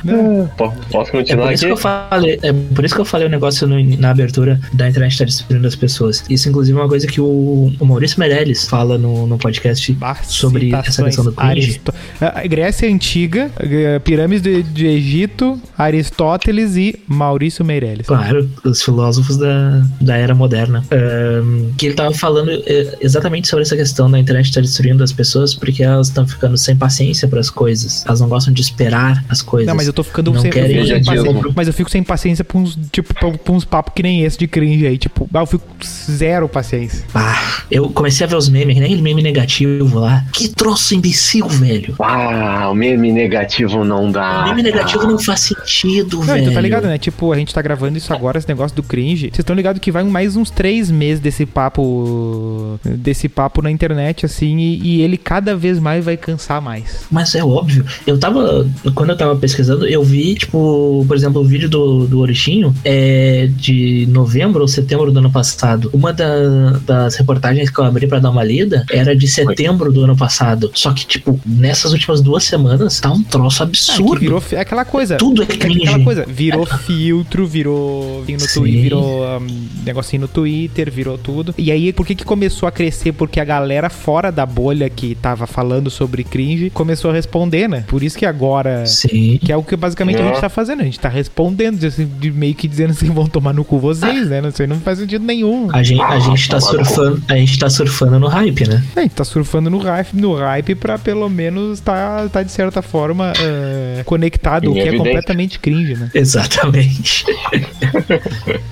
[0.57, 1.73] Po- Posso É continuar por isso que aqui?
[1.73, 5.13] eu falei, é por isso que eu falei o negócio no- na abertura da internet
[5.13, 6.25] estar destruindo as pessoas.
[6.31, 10.17] Isso, inclusive, é uma coisa que o, o Maurício Meirelles fala no, no podcast Bah,
[10.23, 11.07] sobre essa citações.
[11.17, 11.51] questão do cringe.
[11.53, 18.07] Aristo- a Grécia Antiga, eh, Pirâmides de, de Egito, Aristóteles e Maurício Meirelles.
[18.07, 19.08] Claro, os filósofos
[19.38, 20.85] da, da era moderna.
[20.90, 25.12] Ahn, que ele tava falando eh, exatamente sobre essa questão da internet estar destruindo as
[25.12, 28.05] pessoas porque elas estão ficando sem paciência para as coisas.
[28.07, 29.66] Elas não gostam de esperar as coisas.
[29.66, 31.90] Não, mas eu tô ficando Não sem, eu querem fico sem paciência, mas eu fico
[31.90, 34.99] sem paciência pra uns, tipo, pra, pra uns papos que nem esse de cringe aí,
[34.99, 37.05] tipo, ah, eu fico zero paciência.
[37.14, 40.25] Ah, eu comecei a ver os memes, que nem aquele meme negativo lá.
[40.33, 41.94] Que troço imbecil, velho.
[41.99, 44.42] Ah, o meme negativo não dá.
[44.44, 46.42] O meme negativo não faz sentido, Não, velho.
[46.42, 46.99] então tá ligado, né?
[46.99, 48.98] Tipo, a gente tá gravando isso agora, esse negócio do cringe.
[49.07, 52.79] Vocês estão ligados que vai mais uns três meses desse papo.
[52.85, 57.07] desse papo na internet, assim, e, e ele cada vez mais vai cansar mais.
[57.11, 57.85] Mas é óbvio.
[58.07, 58.69] Eu tava.
[58.95, 63.49] Quando eu tava pesquisando, eu vi, tipo, por exemplo, o vídeo do, do Orixinho é
[63.57, 65.91] de novembro ou setembro do ano passado.
[65.93, 70.05] Uma da- das reportagens que eu abri pra dar uma lida era de setembro do
[70.05, 70.71] ano passado.
[70.75, 74.21] Só que, tipo, nessas últimas duas semanas tá um troço Ah, que absurdo.
[74.21, 75.17] virou fi- é aquela coisa.
[75.17, 75.83] Tudo é É cringe.
[75.89, 78.61] aquela coisa, virou filtro, virou vinho no Sim.
[78.61, 79.47] Twitter, virou um,
[79.85, 81.55] negocinho no Twitter, virou tudo.
[81.59, 83.12] E aí, por que que começou a crescer?
[83.12, 87.85] Porque a galera fora da bolha que tava falando sobre cringe começou a responder, né?
[87.88, 89.38] Por isso que agora Sim.
[89.43, 90.29] que é o que basicamente a É.
[90.29, 90.81] gente tá fazendo.
[90.81, 94.29] A gente tá respondendo, assim, de meio que dizendo assim, vão tomar no cu vocês,
[94.29, 94.41] né?
[94.41, 95.69] Não sei, não faz sentido nenhum.
[95.73, 98.83] A gente, a gente tá surfando, a gente tá surfando no hype, né?
[98.97, 102.51] É, a gente tá surfando no hype, no hype pra pelo menos tá, tá de
[102.53, 106.11] certa forma é, conectado, o que é completamente cringe, né?
[106.14, 107.25] Exatamente.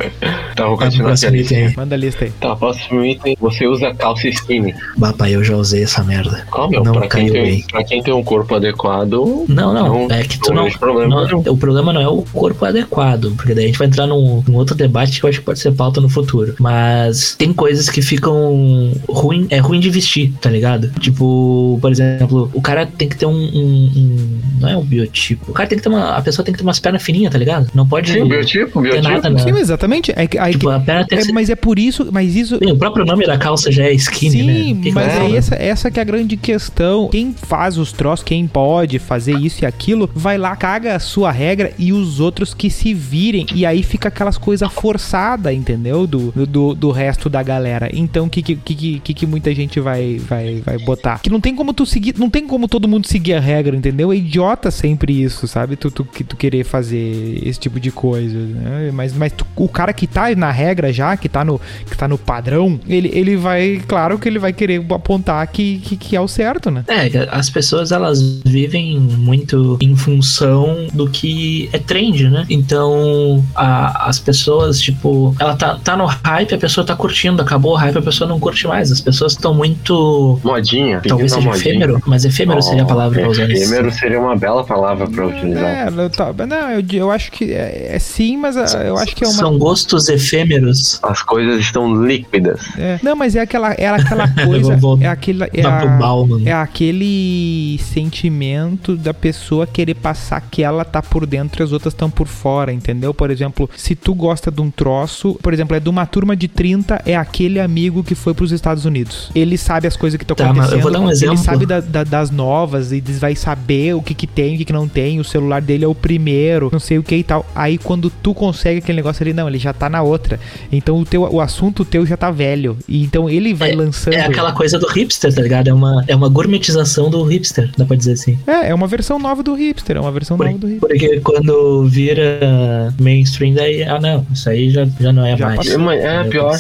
[0.55, 1.55] Tá, vou continuar aqui a lista.
[1.77, 2.31] Manda a lista aí.
[2.41, 3.37] Tá, próximo item.
[3.41, 4.75] Você usa calça skinny.
[4.99, 6.47] Papai, eu já usei essa merda.
[6.71, 7.65] Meu, Não pra, quem caiu tem, bem.
[7.71, 9.45] pra quem tem um corpo adequado.
[9.49, 11.41] Não, não, Não, é que tu não problema não-.
[11.53, 14.55] O problema não é o corpo adequado, porque daí a gente vai entrar num, num
[14.57, 16.55] outro debate que eu acho que pode ser pauta no futuro.
[16.59, 20.91] Mas tem coisas que ficam ruim, é ruim de vestir, tá ligado?
[21.01, 25.51] Tipo, por exemplo, o cara tem que ter um, um- um- não é um biotipo.
[25.51, 27.39] O cara tem que ter uma, a pessoa tem que ter umas pernas fininhas, tá
[27.39, 27.69] ligado?
[27.75, 29.09] Não pode Sim, biotipo, biotipo.
[29.09, 29.39] nada?
[29.39, 29.86] Sim, exatamente.
[30.17, 31.33] É, que- aí Tipo, é, ser...
[31.33, 32.59] mas é por isso, mas isso.
[32.59, 34.55] Bem, o próprio nome da calça já é skinny, né?
[34.55, 37.09] Sim, que que mas é essa, essa que é a grande questão.
[37.09, 41.31] Quem faz os troços, quem pode fazer isso e aquilo, vai lá, caga a sua
[41.31, 43.47] regra e os outros que se virem.
[43.55, 46.07] E aí fica aquelas coisas forçadas, entendeu?
[46.07, 47.89] Do, do, do resto da galera.
[47.93, 51.21] Então, o que, que, que, que, que muita gente vai, vai, vai botar?
[51.21, 54.13] Que não tem como tu seguir, não tem como todo mundo seguir a regra, entendeu?
[54.13, 55.77] É idiota sempre isso, sabe?
[55.77, 58.91] Tu, tu, tu querer fazer esse tipo de coisa, né?
[58.93, 62.09] Mas, mas tu- o cara que tá na regra já, que tá no, que tá
[62.09, 66.21] no padrão, ele, ele vai, claro que ele vai querer apontar que, que, que é
[66.21, 66.83] o certo, né?
[66.89, 72.47] É, as pessoas elas vivem muito em função do que é trend, né?
[72.49, 77.73] Então, a- as pessoas, tipo, ela tá, tá no hype, a pessoa tá curtindo, acabou
[77.73, 78.91] o hype, a pessoa não curte mais.
[78.91, 80.41] As pessoas estão muito.
[80.43, 81.01] Modinha.
[81.07, 81.69] Talvez seja a modinha.
[81.75, 83.65] efêmero, mas efêmero seria a palavra pra usar nisso.
[83.65, 85.65] Efêmero seria uma bela palavra pra utilizar.
[85.65, 89.15] É, eu tá- não, eu, eu acho que é, é sim, mas ah, eu acho
[89.15, 89.37] que é uma.
[89.37, 91.01] São gostos efêmeros.
[91.03, 92.61] As coisas estão líquidas.
[92.79, 93.01] é.
[93.03, 94.79] não, mas é aquela, é aquela coisa.
[95.01, 95.47] É aquela.
[95.53, 96.07] É, a-
[96.45, 101.93] é aquele sentimento da pessoa querer passar que ela tá por dentro e as outras
[101.95, 103.13] estão por fora, entendeu?
[103.13, 106.47] Por exemplo, se tu gosta de um troço, por exemplo, é de uma turma de
[106.49, 109.31] 30, é aquele amigo que foi pros Estados Unidos.
[109.35, 110.75] Ele sabe as coisas que estão Tá, acontecendo.
[110.77, 111.39] eu vou dar um Ele exemplo.
[111.39, 114.73] sabe da- da- das novas e vai saber o que que tem, o que que
[114.73, 115.19] não tem.
[115.19, 117.45] O celular dele é o primeiro, não sei o que e tal.
[117.55, 120.39] Aí quando tu consegue aquele negócio ali, não, ele já tá na outra.
[120.71, 122.77] Então o teu o assunto teu já tá velho.
[122.89, 124.15] E então ele vai lançando.
[124.15, 125.69] É aquela coisa do hipster, tá ligado?
[125.69, 128.39] É uma, é uma gourmetização do hipster, dá pra dizer assim.
[128.47, 130.89] É, é uma versão nova do hipster, é uma versão Por- nova do hipster.
[130.89, 135.59] Porque quando vira mainstream, daí, ah não, isso aí já, já não é Já mais.
[135.69, 135.91] passou.
[135.91, 136.53] É, é pior.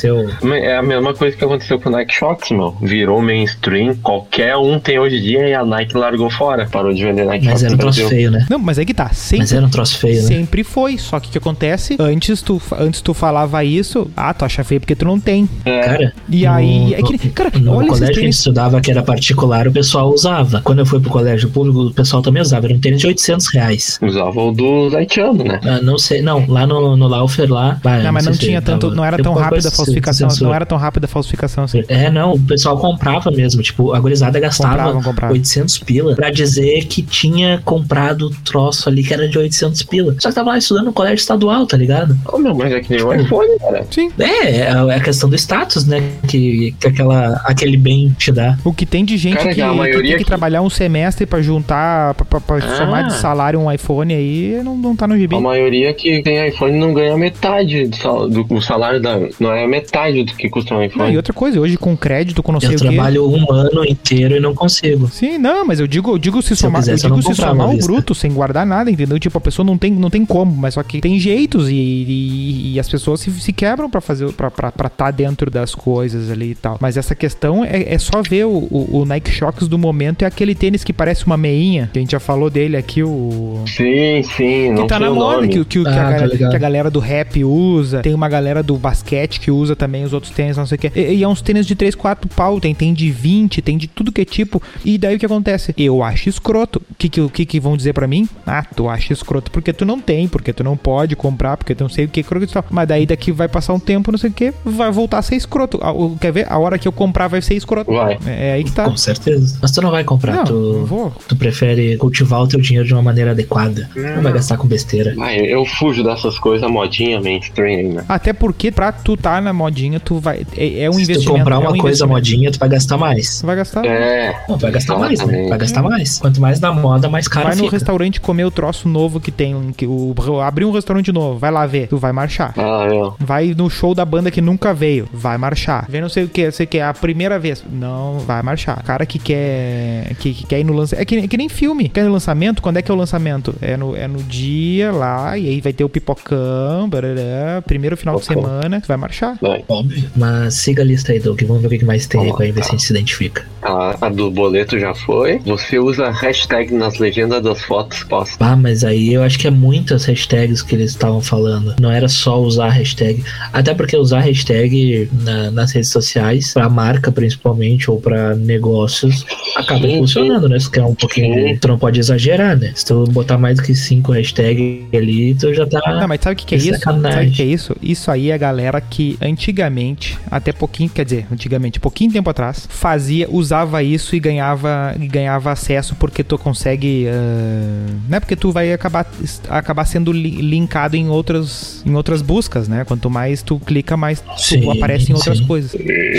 [0.42, 2.76] o- É a mesma coisa que aconteceu com o Nike Shox, meu.
[2.80, 3.94] Virou mainstream.
[3.96, 6.66] Qualquer um tem hoje em dia e a Nike largou fora.
[6.66, 8.46] Parou de vender Nike Mas Shox era um troço feio, né?
[8.50, 9.11] Não, mas é que tá.
[9.12, 10.28] Sempre, Mas era um troço feio, né?
[10.28, 10.98] sempre foi.
[10.98, 11.96] Só que o que acontece?
[11.98, 15.49] Antes tu, antes tu falava isso, ah, tu acha feio porque tu não tem.
[15.64, 16.94] É, Cara, E aí.
[16.94, 19.72] É que, cara, no olha esses colégio que a gente estudava que era particular, o
[19.72, 20.61] pessoal usava.
[20.62, 22.66] Quando eu fui pro colégio público, o pessoal também usava.
[22.66, 23.99] Era um tênis de 800 reais.
[24.03, 25.61] usava o do Zaitiano, né?
[25.64, 27.79] Ah, não sei, não, lá no, no Laufer lá.
[27.85, 28.94] ah, Não, mas não tinha tava- tanto.
[28.94, 30.29] Não era tão rápida a falsificação.
[30.40, 31.83] Não era tão rápida a falsificação assim.
[31.88, 33.62] É, não, o pessoal comprava mesmo.
[33.62, 35.33] Tipo, a gurizada gastava Compravam, compravam.
[35.35, 40.14] 800 pila pra dizer que tinha comprado o troço ali que era de 800 pila.
[40.18, 42.16] Só que tava lá estudando no colégio estadual, tá ligado?
[42.33, 43.86] Oh, meu, mas é que nem o iPhone, cara.
[43.90, 44.10] Sim.
[44.18, 46.02] É, é a questão do status, né?
[46.28, 48.56] Que, que aquela, aquele bem te dá.
[48.64, 50.70] O que tem de gente Cara, que, a que maioria tem que que- trabalhar um
[50.70, 52.76] semestre pra juntar, pra, pra- pra Ah.
[52.76, 55.34] chamar de salário um iPhone aí, não, não tá no gibi.
[55.36, 59.18] A maioria que tem iPhone não ganha metade do, sal- do o salário da.
[59.40, 61.12] Não é metade do que custa um Não, iPhone.
[61.12, 62.84] e outra coisa, hoje com crédito, com não sei Eu o quê.
[62.88, 65.08] trabalho um ano inteiro e não consigo.
[65.08, 67.22] Sim, não, mas eu digo, eu digo se, Se eu somar, eu quisesse, eu digo
[67.28, 69.18] não se somar o bruto sem guardar nada, entendeu?
[69.18, 72.55] Tipo, a pessoa não tem, não tem como, mas só que tem jeitos e, e-
[72.56, 76.50] e as pessoas se, se quebram pra fazer, pra estar tá dentro das coisas ali
[76.50, 76.78] e tal.
[76.80, 80.26] Mas essa questão é, é só ver o, o, o Nike Shox do momento, é
[80.26, 83.62] aquele tênis que parece uma meinha, que a gente já falou dele aqui, o...
[83.66, 86.26] Sim, sim, não Que tá sei na moda, que, que, que Ah, a tô galera,
[86.26, 86.50] ligado.
[86.50, 88.00] que a galera do rap usa.
[88.02, 90.92] Tem uma galera do basquete que usa também os outros tênis, não sei o que.
[90.94, 92.60] E, e é uns tênis de 3, 4 pau.
[92.60, 94.62] Tem, tem de 20, tem de tudo que é tipo.
[94.84, 95.74] E daí o que acontece?
[95.76, 96.82] Eu acho escroto.
[96.90, 98.28] O que, que, que, que vão dizer pra mim?
[98.46, 101.82] Ah, tu acha escroto porque tu não tem, porque tu não pode comprar, porque tu
[101.82, 102.64] não sei o que, e tal.
[102.70, 105.37] Mas daí daqui vai passar um tempo, não sei o que, vai voltar a ser
[105.37, 105.78] escroto.
[105.82, 106.46] Ah, o- Quer ver?
[106.50, 107.92] A hora que eu comprar vai ser escroto.
[107.92, 108.18] Vai.
[108.26, 108.85] É, é aí que tá.
[108.85, 109.59] Com certeza.
[109.61, 110.35] Mas tu não vai comprar.
[110.37, 111.12] Não, tu, não vou.
[111.28, 113.88] tu prefere cultivar o teu dinheiro de uma maneira adequada.
[113.94, 115.14] Não vai gastar com besteira.
[115.16, 118.04] Vai, eu fujo dessas coisas modinha mainstream, né?
[118.09, 120.46] Até porque pra tu tá na modinha, tu vai.
[120.56, 121.38] É, é um Se tu investimento.
[121.38, 123.40] comprar é uma um coisa modinha, tu vai gastar mais.
[123.40, 123.85] Tu vai gastar.
[123.85, 124.35] É.
[124.48, 125.46] Não, tu vai gastar mais, né?
[125.48, 126.18] Vai gastar mais.
[126.18, 127.76] Quanto mais na moda, mais caro vai no fica.
[127.76, 129.72] restaurante comer o troço novo que tem.
[129.76, 131.88] Que o, abrir um restaurante novo, vai lá ver.
[131.88, 132.36] Tu vai marchar.
[132.57, 133.14] Ah, eu.
[133.18, 135.87] Vai no show da banda que nunca veio, vai marchar.
[135.88, 138.83] Vê não sei o que, sei o que, a primeira vez, não vai marchar.
[138.83, 141.88] Cara que quer que, que quer ir no lançamento, é que, é que nem filme.
[141.88, 142.62] Quer ir no lançamento?
[142.62, 143.55] Quando é que é o lançamento?
[143.61, 148.16] É no, é no dia lá, e aí vai ter o pipocão, barará, primeiro final
[148.16, 148.42] de Pipocão.
[148.61, 149.38] semana, tu vai marchar.
[149.40, 149.64] Vai.
[149.68, 150.11] Óbvio.
[150.16, 151.40] Mas siga a lista aí, Doug.
[151.42, 152.53] Vamos ver o que mais tem aí Vamos com a lá.
[152.53, 153.44] ver se a gente se identifica.
[153.62, 155.38] A, a do boleto já foi.
[155.44, 158.37] Você usa hashtag nas legendas das fotos postas.
[158.40, 161.75] Ah, mas aí eu acho que é muitas hashtags que eles estavam falando.
[161.81, 163.22] Não era só usar hashtag.
[163.52, 169.24] Até porque usar hashtag na- nas redes sociais, pra marca principalmente, ou pra negócios,
[169.56, 170.58] acaba Sim, funcionando, né?
[170.58, 171.48] Se tu quer um pouquinho.
[171.48, 171.56] Sim.
[171.56, 172.72] Tu não pode exagerar, né?
[172.74, 175.80] Se tu botar mais do que cinco hashtags ali, tu já tá.
[176.00, 176.78] Não, mas sabe o que, que é isso?
[176.80, 177.76] Sabe o que é isso?
[177.82, 182.66] Isso aí é a galera que antigamente, até pouquinho, quer dizer, antigamente, pouquinho tempo atrás,
[182.68, 188.20] fazia, usava isso e ganhava, e ganhava acesso porque tu consegue, ah, né?
[188.20, 189.06] Porque tu vai acabar,
[189.48, 192.85] acabar sendo li- linkado em outras, em outras buscas, né?
[192.85, 195.46] Quanto mais tu clica, mais tu Sim, aparece em outras sim.
[195.46, 195.72] coisas.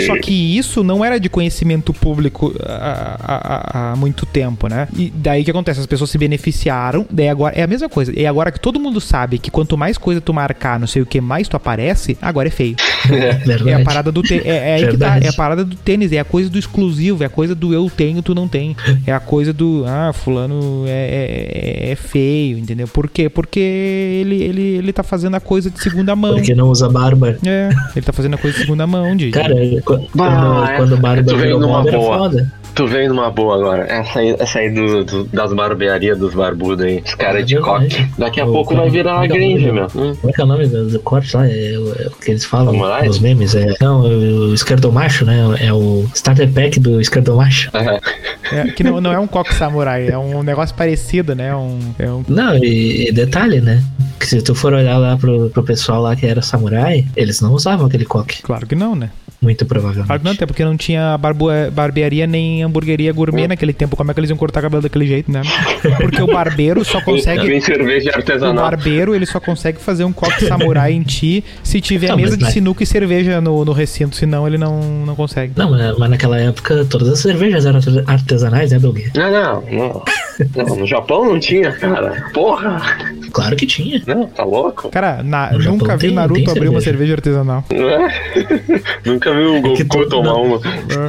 [0.06, 4.88] Só que isso não era de conhecimento público há, há- há- há muito tempo, né?
[4.96, 5.80] E daí o que acontece?
[5.80, 8.12] As pessoas se beneficiaram, daí agora é a mesma coisa.
[8.18, 11.06] E agora que todo mundo sabe que quanto mais coisa tu marcar, não sei o
[11.06, 12.76] que, mais tu aparece, agora é feio.
[13.06, 13.68] Verdade.
[13.68, 14.46] É a parada do tênis.
[14.46, 15.18] É, é aí que tá.
[15.18, 16.12] É a parada do tênis.
[16.12, 17.22] É a coisa do exclusivo.
[17.22, 18.76] É a coisa do eu tenho, tu não tem.
[19.06, 19.84] É a coisa do.
[19.86, 22.86] Ah, fulano é, é- é feio, entendeu?
[22.88, 23.28] Por quê?
[23.28, 26.34] Porque ele, ele, ele tá fazendo a coisa de segunda mão.
[26.34, 27.36] Porque não usa barba.
[27.44, 29.30] É, ele tá fazendo a coisa de segunda mão, de.
[29.30, 32.52] Cara, quando, é- quando barba tu veio virou numa moda, era foda.
[32.78, 33.82] Tu veio numa boa agora.
[33.90, 37.02] Essa aí, essa aí do, do- das barbearias dos barbudos aí.
[37.04, 37.88] Os caras É de verdade.
[37.96, 38.06] coque.
[38.16, 39.84] Daqui a O pouco cara- vai virar a Não, gringe, meu.
[39.96, 40.14] Hum.
[40.14, 41.44] Como é que é o nome do, do corte lá?
[41.48, 42.72] É, o- é o que eles falam
[43.04, 43.56] nos memes.
[43.56, 45.56] É, não, o esquerdomacho, né?
[45.60, 47.68] É o starter pack do esquerdomacho.
[47.74, 47.98] É.
[48.60, 51.54] É, que não, não é um coque samurai, é um negócio parecido, né?
[51.54, 52.24] Um, é um...
[52.28, 53.82] Não, e, e detalhe, né?
[54.20, 57.52] Que se tu for olhar lá pro, pro pessoal lá que era samurai, eles não
[57.52, 58.40] usavam aquele coque.
[58.42, 59.10] Claro que não, né?
[59.40, 60.06] Muito provavelmente.
[60.08, 63.96] Claro que não, até porque não tinha barbo- barbearia nem hamburgueria gourmet naquele tempo.
[63.96, 65.42] Como é que eles iam cortar cabelo daquele jeito, né?
[66.00, 67.46] Porque o barbeiro só consegue.
[67.46, 68.64] Vem cerveja O artesanal.
[68.64, 72.42] barbeiro, ele só consegue fazer um coque samurai em ti se tiver Não, mesa de
[72.44, 75.52] vai- sinuca e cerveja no, no recinto, senão ele não, não consegue.
[75.56, 78.98] Não, mas, naquela época todas as cervejas eram artes- artesanais, né, Doug?
[79.14, 80.02] Não, não, não.
[80.66, 82.28] Não, no Japão não tinha, cara.
[82.34, 82.80] Porra!
[83.32, 84.02] Claro que tinha.
[84.06, 84.88] Não, tá louco?
[84.90, 86.84] Cara, na- nunca Japão vi tem- Naruto tem abrir uma cerveja.
[86.84, 87.64] cerveja artesanal.
[87.70, 88.08] Não é?
[89.04, 90.42] Nunca vi o que Goku tu- tomar não.
[90.44, 90.60] uma.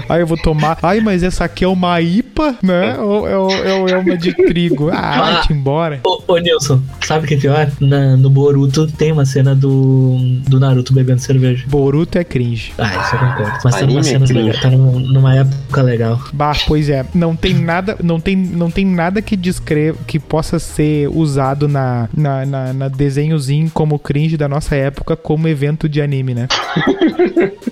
[0.09, 0.77] Aí eu vou tomar.
[0.81, 2.97] Ai, mas essa aqui é uma IPA, né?
[2.99, 4.89] Ou é, é, é uma de trigo?
[4.91, 5.99] Ah, vai-te embora.
[6.05, 7.71] Ô, ô Nilson, sabe o que é pior?
[7.79, 11.65] Na- no Boruto tem uma cena do, do Naruto bebendo cerveja.
[11.67, 12.73] Boruto é cringe.
[12.77, 13.59] Ah, isso eu concordo.
[13.63, 16.19] Mas tá numa Anime cena legal, tá num- numa época legal.
[16.33, 20.59] Bah, pois é, não tem nada, não tem, não tem nada que descreva que possa
[20.59, 26.01] ser usado na, na, na, na desenhozinho como cringe da nossa época como evento de
[26.01, 26.47] anime, né?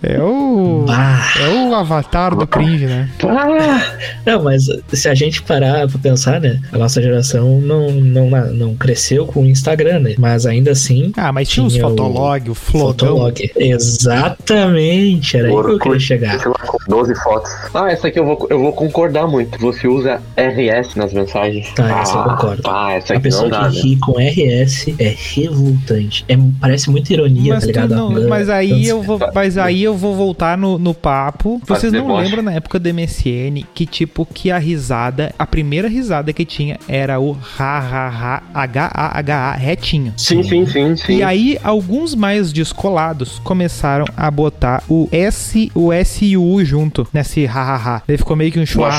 [0.04, 0.37] É o
[0.86, 1.22] Bah.
[1.42, 3.10] é o avatar do cringe, né?
[3.24, 3.82] Ah,
[4.26, 6.60] Não, mas se a gente parar pra pensar, né?
[6.72, 10.16] A nossa geração não, não, não cresceu com o Instagram, né?
[10.18, 11.12] Mas ainda assim.
[11.18, 12.88] Ah, mas tinha os Tinha o fotolog, o flogão.
[13.10, 13.52] Fotolog.
[13.58, 16.40] Exatamente, era aí que eu queria chegar.
[16.40, 17.52] sei lá, com 12 fotos.
[17.74, 19.58] Ah, essa aqui eu vou, eu vou concordar muito.
[19.60, 21.72] Você usa RS nas mensagens.
[21.76, 22.62] Tá, essa eu ah, concordo.
[22.66, 23.82] Ah, essa A aqui pessoa não dá, que né?
[23.82, 26.26] ri com RS é revoltante.
[26.28, 27.96] É, parece muita ironia, Mas, tá ligado?
[27.96, 31.62] não- mas aí eu vou, mas aí eu vou voltar no, no papo.
[31.66, 32.24] Faz Vocês não deboche.
[32.24, 36.78] lembram na época do MSN que tipo que a risada, a primeira risada que tinha
[36.88, 40.14] era o ha ha ha h a h a retinho.
[40.18, 41.18] Sim, sim, sim, sim.
[41.18, 48.02] E aí, alguns mais descolados começaram a botar o S, o SU junto nesse hahaha.
[48.08, 48.90] Daí ficou meio que um chua.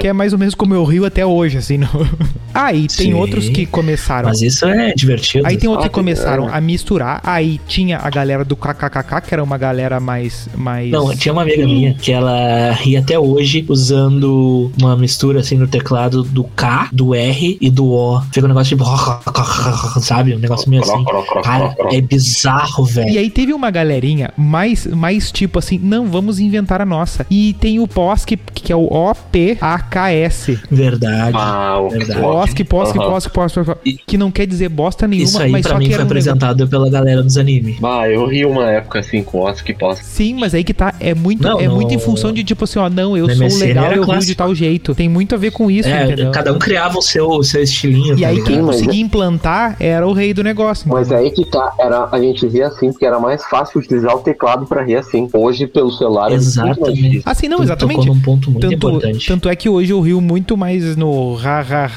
[0.00, 1.78] Que é mais ou menos como eu rio até hoje, assim.
[1.78, 1.88] No...
[2.52, 3.14] Ah, e tem Sim.
[3.14, 4.28] outros que começaram.
[4.28, 5.46] Mas isso é divertido.
[5.46, 6.56] Aí tem outros Ah, que começaram é.
[6.56, 7.20] a misturar.
[7.22, 10.48] Aí tinha a galera do KKKK, que era uma galera mais.
[10.60, 10.90] Mais...
[10.90, 15.66] Não, tinha uma amiga minha que ela ri até hoje usando uma mistura assim no
[15.66, 18.20] teclado do K, do R e do O.
[18.32, 18.84] Fica um negócio tipo.
[20.00, 20.34] Sabe?
[20.34, 21.04] Um negócio meio assim.
[21.42, 23.18] Cara, é bizarro, E velho.
[23.20, 27.26] aí teve uma galerinha mais, mais tipo assim, não, vamos inventar a nossa.
[27.30, 30.58] E tem o POSC, que é o O-P-A-K-S.
[30.70, 31.36] Verdade.
[31.36, 32.20] Ah, o Verdade.
[32.20, 32.98] POSC, POSC.
[32.98, 34.00] POSC, POSC, POSC.
[34.06, 36.04] Que não quer dizer bosta nenhuma, Isso aí mas pra só mim que foi era
[36.04, 37.76] um negócio- apresentado pela galera dos animes.
[37.82, 40.02] Ah, eu ri uma época assim com que posso.
[40.04, 42.64] Sim, mas aí que tá, é muito, Não, é no- muito em função de tipo
[42.64, 44.36] assim, ó, não, eu sou MSN legal, eu rio de clássico.
[44.36, 44.94] tal jeito.
[44.94, 46.30] Tem muito a ver com isso, É, entendeu?
[46.32, 48.16] cada um criava o seu, o seu estilinho.
[48.16, 48.46] E tá aí ligado?
[48.48, 50.88] quem mas conseguia implantar era o rei do negócio.
[50.88, 54.20] Mas aí que tá, era, a gente ria assim, porque era mais fácil utilizar o
[54.20, 55.28] teclado pra rir assim.
[55.32, 56.92] Hoje, pelo celular, é Exatamente.
[56.94, 57.22] difícil.
[57.24, 57.98] Assim, não, exatamente.
[58.00, 59.26] Tocou num ponto muito Tanto, importante.
[59.26, 61.90] tanto é que hoje eu rio muito mais no ha ha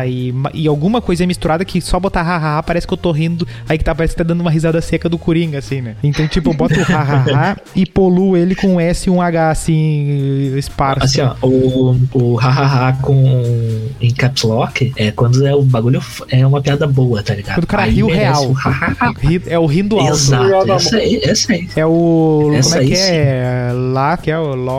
[0.00, 2.92] ha e, e alguma coisa é misturada que só botar ha ha ha parece que
[2.92, 5.58] eu tô rindo, aí que tá, parece que tá dando uma risada seca do Coringa,
[5.58, 5.96] assim, né?
[6.02, 9.10] Então, tipo, eu boto o ha ha ha e poluo ele com um S e
[9.10, 11.02] um H, assim, esparso.
[11.04, 13.24] Assim, ó, o, o hahaha com
[14.00, 17.54] em caps lock é quando é o bagulho é uma piada boa, tá ligado?
[17.56, 18.44] Quando o cara Aí riu real.
[18.50, 18.54] o
[19.46, 20.12] É o rindo alto.
[20.12, 21.68] Exato, essa aí, essa aí.
[21.74, 22.50] É o.
[22.54, 23.70] Essa como é aí que é?
[23.92, 24.76] Lá, que é o Lo.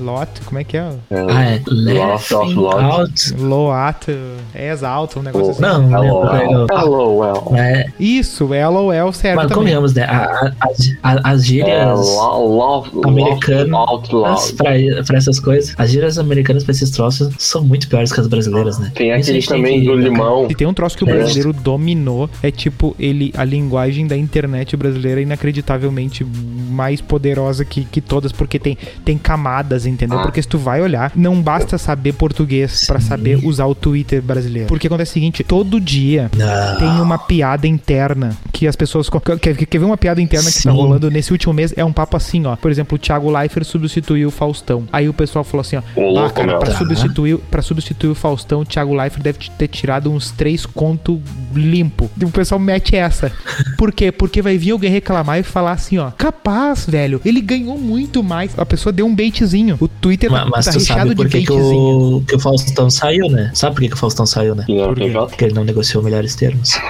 [0.00, 0.40] Lot?
[0.44, 0.88] Como é que é?
[1.10, 1.60] Ah, é.
[1.66, 4.18] Lost of Laughing out.
[4.54, 5.62] É exalto, um negócio assim.
[5.62, 6.66] Não, não well.
[6.70, 7.52] Hello, well.
[7.56, 9.56] É, Isso, é LOL certo mas também.
[9.58, 10.04] convenhamos, né?
[10.04, 13.70] A- a- As, a- as É, gírias lo- love, Americano.
[13.78, 14.52] love out loud.
[14.54, 14.72] pra,
[15.06, 18.78] pra essas coisas, as gírias americanas pra esses troços são muito piores que as brasileiras,
[18.78, 18.90] né?
[18.94, 20.46] Tem aquele também que- do limão.
[20.48, 21.14] Se tem um troço que o É.
[21.14, 27.84] brasileiro dominou, é tipo, ele, a linguagem da internet brasileira é inacreditavelmente mais poderosa que,
[27.84, 30.18] que todas, porque tem, tem camadas, entendeu?
[30.18, 30.22] Ah.
[30.22, 33.06] Porque se tu vai olhar, não basta saber português pra Sim.
[33.08, 34.68] saber usar o Twitter brasileiro.
[34.68, 36.78] Porque acontece o seguinte, todo dia Não.
[36.78, 39.08] tem uma piada interna que as pessoas.
[39.40, 40.76] Quer, quer ver uma piada interna que tá Sim.
[40.76, 41.72] rolando nesse último mês?
[41.76, 42.56] É um papo assim, ó.
[42.56, 44.84] Por exemplo, o Thiago Leifert substituiu o Faustão.
[44.92, 45.82] Aí o pessoal falou assim, ó.
[45.96, 50.10] Ô, ah, cara, pra substituir, pra substituir o Faustão, o Thiago Leifert deve ter tirado
[50.10, 51.20] uns três conto
[51.54, 52.10] limpo.
[52.20, 53.32] E o pessoal mete essa.
[53.76, 54.12] Por quê?
[54.12, 56.10] Porque vai vir alguém reclamar e falar assim, ó.
[56.10, 57.20] Capaz, velho.
[57.24, 58.58] Ele ganhou muito mais.
[58.58, 59.76] A pessoa deu um baitzinho.
[59.80, 62.16] O Twitter Mas, mas tá tu recheado sabe de por que, que, baitzinho.
[62.16, 63.50] o, que o Faustão saiu, né?
[63.54, 64.64] Sabe por que, que o Faustão saiu, né?
[64.68, 65.28] Não, Por?
[65.28, 66.78] Porque ele não negociou melhores termos.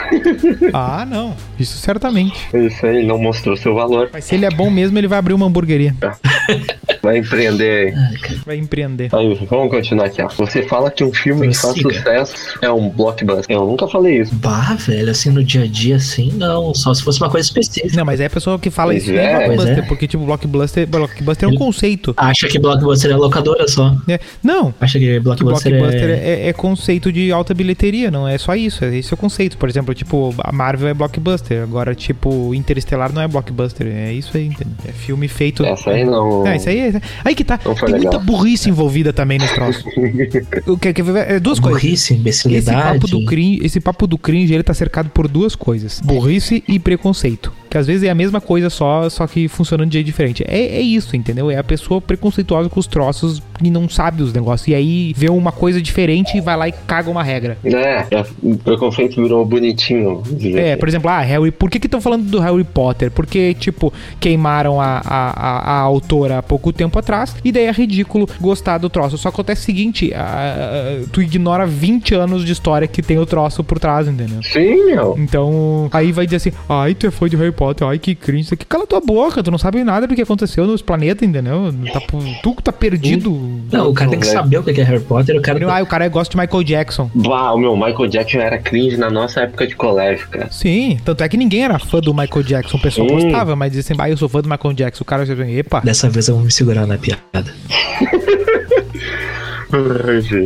[0.73, 1.35] Ah, não.
[1.59, 2.49] Isso certamente.
[2.55, 4.11] Isso aí, não mostrou seu valor.
[4.13, 5.95] Mas se ele é bom mesmo, ele vai abrir uma hamburgueria.
[7.03, 7.93] Vai empreender.
[8.21, 8.41] Cara.
[8.45, 9.09] Vai empreender.
[9.15, 10.29] Aí, vamos continuar aqui, ó.
[10.29, 13.55] Você fala que um filme que faz sucesso é um blockbuster.
[13.57, 14.35] Eu nunca falei isso.
[14.35, 16.75] Bah, velho, assim, no dia a dia, assim, não.
[16.75, 17.97] Só se fosse uma coisa específica.
[17.97, 19.83] Não, mas é a pessoa que fala Pois isso é, em blockbuster, é.
[19.83, 22.15] porque, tipo, blockbuster, blockbuster é um Ele- conceito.
[22.17, 23.97] Acha que blockbuster é locadora só.
[24.07, 24.19] né?
[24.43, 26.47] Não, Acha que que blockbuster, blockbuster é...
[26.47, 26.49] é...
[26.49, 28.85] É, conceito de alta bilheteria, não é só isso.
[28.85, 29.57] é- Esse é o conceito.
[29.57, 31.63] Por exemplo, tipo, a Marvel é blockbuster.
[31.63, 33.87] Agora, tipo, Interestelar não é blockbuster.
[33.87, 34.75] É isso aí, entendeu?
[34.87, 35.65] É filme feito.
[35.65, 36.47] Essa aí não.
[36.47, 37.01] É, isso aí é.
[37.25, 37.59] Aí que tá.
[37.59, 38.01] Tem legal.
[38.01, 39.85] muita burrice envolvida também nos troços.
[40.81, 41.81] Quer ver- é duas coisas.
[41.83, 42.99] burrice, Esse imbecilidade.
[43.01, 46.79] papo, do cringe, esse papo do cringe, ele tá cercado por duas coisas: burrice e
[46.79, 47.53] preconceito.
[47.69, 50.45] Que às vezes é a mesma coisa só, só que funcionando de jeito diferente.
[50.47, 51.51] É, é isso, entendeu?
[51.51, 54.69] É a pessoa preconceituosa com os troços e não sabe os negócios.
[54.69, 57.59] E aí vê uma coisa diferente e vai lá e caga uma regra.
[57.65, 60.23] É, é, o preconceito virou bonitinho.
[60.57, 63.11] É, por exemplo, ah, Harry, por que que estão falando do Harry Potter?
[63.11, 67.73] Porque, tipo, queimaram a, a, a, a autora há pouco tempo atrás, e daí é
[67.73, 69.19] ridículo gostar do troço.
[69.19, 73.63] Só acontece o seguinte, ah, tu ignora 20 anos de história que tem o troço
[73.63, 74.43] por trás, entendeu?
[74.43, 75.17] Sim, meu.
[75.19, 78.45] Então, aí vai dizer assim, ai, tu é fã de Harry Potter, ai, que cringe,
[78.45, 81.75] isso aqui, cala tua boca, tu não sabe nada do que aconteceu nos planetas, entendeu?
[81.93, 82.01] Tá,
[82.41, 83.31] tu que tá perdido.
[83.73, 85.37] Não, o cara tem que saber o que é Harry Potter.
[85.37, 87.11] O cara Ah, o cara gosta de Michael Jackson.
[87.17, 90.49] Bah, o meu Michael Jackson era cringe na nossa época de colégio, cara.
[90.53, 93.93] Sim, tanto é que ninguém era fã do Michael Jackson, o pessoal gostava, mas dizia
[93.93, 95.81] assim, ah, eu sou fã do Michael Jackson, o cara já vem, epa.
[95.81, 97.19] Dessa vez eu vou me segurar na piada.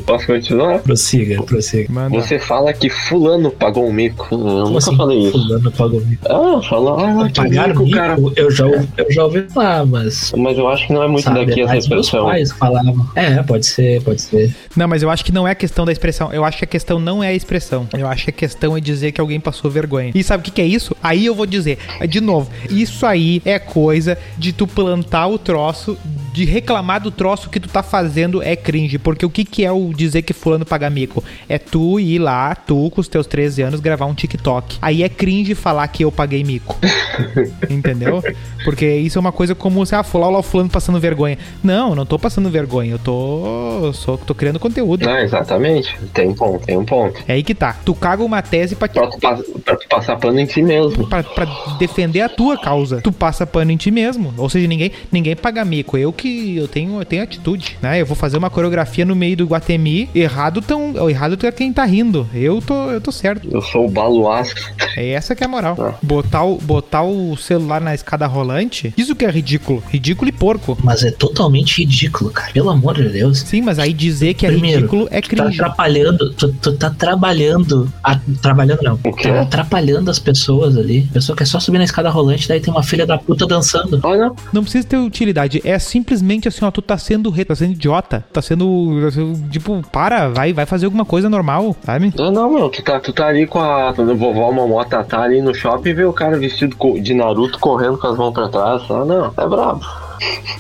[0.05, 0.79] Posso continuar?
[0.81, 1.93] Prossiga, prossiga.
[1.93, 2.21] Manda.
[2.21, 4.27] Você fala que fulano pagou um mico.
[4.31, 4.97] Eu Como nunca assim?
[4.97, 5.33] falei isso.
[5.33, 6.27] Fulano pagou mico.
[6.29, 8.17] Ah, fala, ah, que Pagar mico, mico, cara.
[8.37, 10.33] eu, já, ouvi- eu já ouvi falar, mas.
[10.37, 12.25] Mas eu acho que não é muito Sabe, daqui essa meus expressão.
[12.27, 13.07] pais falavam.
[13.15, 14.55] É, pode ser, pode ser.
[14.77, 16.33] Não, mas eu acho que não é a questão da expressão.
[16.33, 17.87] Eu acho que a questão não é a expressão.
[17.97, 20.11] Eu acho que a questão é dizer que alguém passou vergonha.
[20.15, 20.97] E sabe o que, que é isso?
[21.03, 25.97] Aí eu vou dizer, de novo, isso aí é coisa de tu plantar o troço,
[26.33, 28.99] de reclamar do troço que tu tá fazendo é cringe.
[28.99, 31.23] Porque o que, que é o dizer que fulano paga mico?
[31.49, 34.79] É tu ir lá, tu com os teus 13 anos, gravar um TikTok.
[34.81, 36.78] Aí é cringe falar que eu paguei mico.
[37.68, 38.22] Entendeu?
[38.64, 41.39] Porque isso é uma coisa como se, fulano, lá o fulano passando vergonha.
[41.62, 42.93] Não, não tô passando vergonha.
[42.93, 43.83] Eu tô.
[43.85, 45.09] Eu só tô criando conteúdo.
[45.09, 45.97] Ah, exatamente.
[46.14, 47.22] Tem um ponto, tem um ponto.
[47.28, 47.76] É aí que tá.
[47.85, 49.18] Tu caga uma tese pra, Pra tu,
[49.61, 51.07] pra tu passar pano em si mesmo.
[51.09, 51.47] pra, pra
[51.78, 53.01] defender a tua causa.
[53.01, 54.33] Tu passa pano em ti mesmo.
[54.37, 55.97] Ou seja, ninguém, ninguém paga mico.
[55.99, 58.01] Eu que eu tenho, eu tenho atitude, né?
[58.01, 60.09] Eu vou fazer uma coreografia no meio do Guatemi.
[60.14, 62.29] Errado tão, o errado é quem tá rindo.
[62.33, 63.49] Eu tô, eu tô certo.
[63.51, 64.61] Eu sou o baluasco.
[64.97, 65.77] É essa que é a moral.
[65.81, 65.95] Ah.
[66.03, 69.83] Botar o, botar o celular na escada rolante, isso que é ridículo.
[69.91, 70.79] Ridículo e porco.
[70.83, 72.53] Mas é totalmente ridículo, cara.
[72.53, 73.41] Pelo amor de Deus.
[73.41, 75.61] Sim, mas aí dizer que é Primeiro, ridículo é Tu tá cringe.
[75.61, 77.93] atrapalhando, tu, tu tá trabalhando.
[78.03, 78.99] a- trabalhando não.
[79.05, 79.29] O quê?
[79.29, 81.07] Tá atrapalhando as pessoas ali.
[81.11, 83.99] A pessoa quer só subir na escada rolante, daí tem uma filha da puta dançando.
[84.03, 85.61] Olha, Não precisa ter utilidade.
[85.64, 85.79] É
[86.13, 88.25] simplesmente assim, ó, tu tá sendo re, tá sendo idiota.
[88.33, 92.13] Tá sendo, tá sendo, tipo, para, vai, vai fazer alguma coisa normal, sabe?
[92.17, 95.55] não, não, meu, tu tá, tu tá ali com a vovó Momota, tá ali no
[95.55, 98.83] shopping e vê o cara vestido de Naruto correndo com as mãos pra trás.
[98.91, 99.81] Ah, não, é brabo.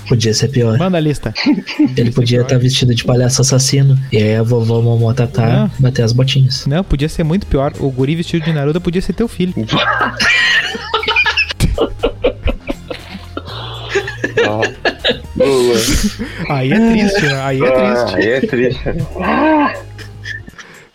[0.08, 0.76] Podia ser pior.
[0.78, 1.32] Manda a lista.
[1.96, 3.96] Ele podia estar vestido de palhaço assassino.
[4.10, 5.70] E aí a vovó Momota tá Não.
[5.78, 6.66] bater as botinhas.
[6.66, 7.72] Não, podia ser muito pior.
[7.78, 9.54] O guri vestido de Naruto podia ser teu filho.
[14.44, 14.71] Ah,
[15.34, 15.74] boa.
[16.50, 17.40] Aí é triste, né?
[17.42, 18.16] Aí é Ah, triste.
[18.16, 18.82] aí é triste.